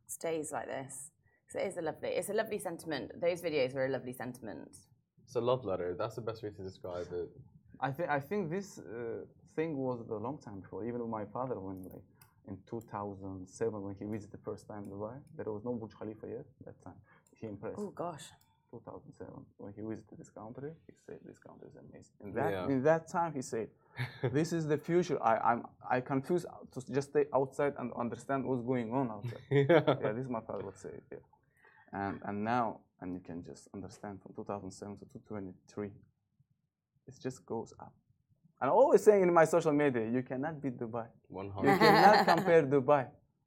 [0.06, 1.10] stays like this.
[1.46, 3.12] 'Cause it is a lovely, it's a lovely sentiment.
[3.20, 4.76] Those videos were a lovely sentiment.
[5.22, 5.94] It's a love letter.
[5.94, 7.28] That's the best way to describe it.
[7.80, 10.84] I think I think this uh, thing was a long time before.
[10.84, 12.02] Even with my father, when like
[12.48, 16.46] in 2007 when he visited the first time Dubai, there was no Burj Khalifa yet.
[16.64, 16.94] That time
[17.40, 17.78] he impressed.
[17.78, 18.24] Oh gosh.
[18.70, 22.66] 2007 when he visited this country he said this country is amazing in that Yeah.
[22.72, 23.68] in that time he said
[24.38, 28.62] this is the future i i'm i confuse to just stay outside and understand what's
[28.62, 29.94] going on outside yeah.
[30.02, 31.18] yeah this is my father would say yeah
[32.00, 35.90] and and now and you can just understand from 2007 to 2023
[37.06, 38.03] it just goes up and
[38.60, 42.62] I'm always saying in my social media you cannot beat dubai One you cannot compare
[42.62, 43.06] dubai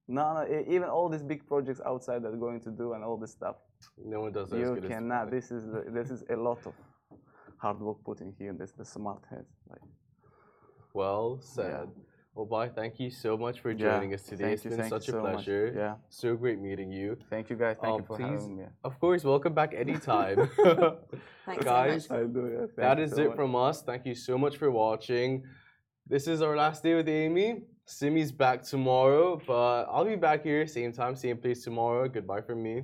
[0.10, 3.18] no, no, even all these big projects outside that are going to do and all
[3.18, 3.58] this stuff
[3.98, 5.32] No one does you cannot.
[5.32, 6.74] This is the, this is a lot of
[7.58, 8.54] hard work put in here.
[8.54, 9.46] This the smart head.
[9.70, 9.82] Like,
[10.94, 11.72] Well said.
[11.72, 11.94] Well,
[12.46, 12.70] bye.
[12.70, 14.44] Thank you so much for Yeah, joining us today.
[14.44, 15.34] thank it's you, been thank such you a so much.
[15.34, 15.74] pleasure.
[15.76, 15.96] Yeah.
[16.10, 17.18] So great meeting you.
[17.30, 17.78] Thank you guys.
[17.82, 18.66] Thank Um, you for please, having me.
[18.84, 20.38] Of course, welcome back anytime.
[21.46, 22.20] Thanks so Guys, much.
[22.20, 22.50] I do.
[22.52, 22.66] Yeah.
[22.76, 23.36] Thank that so it much.
[23.36, 23.82] from us.
[23.82, 25.44] Thank you so much for watching.
[26.06, 27.64] This is our last day with Amy.
[27.86, 32.08] Simi's back tomorrow, but I'll be back here same time, same place tomorrow.
[32.10, 32.84] Goodbye from me.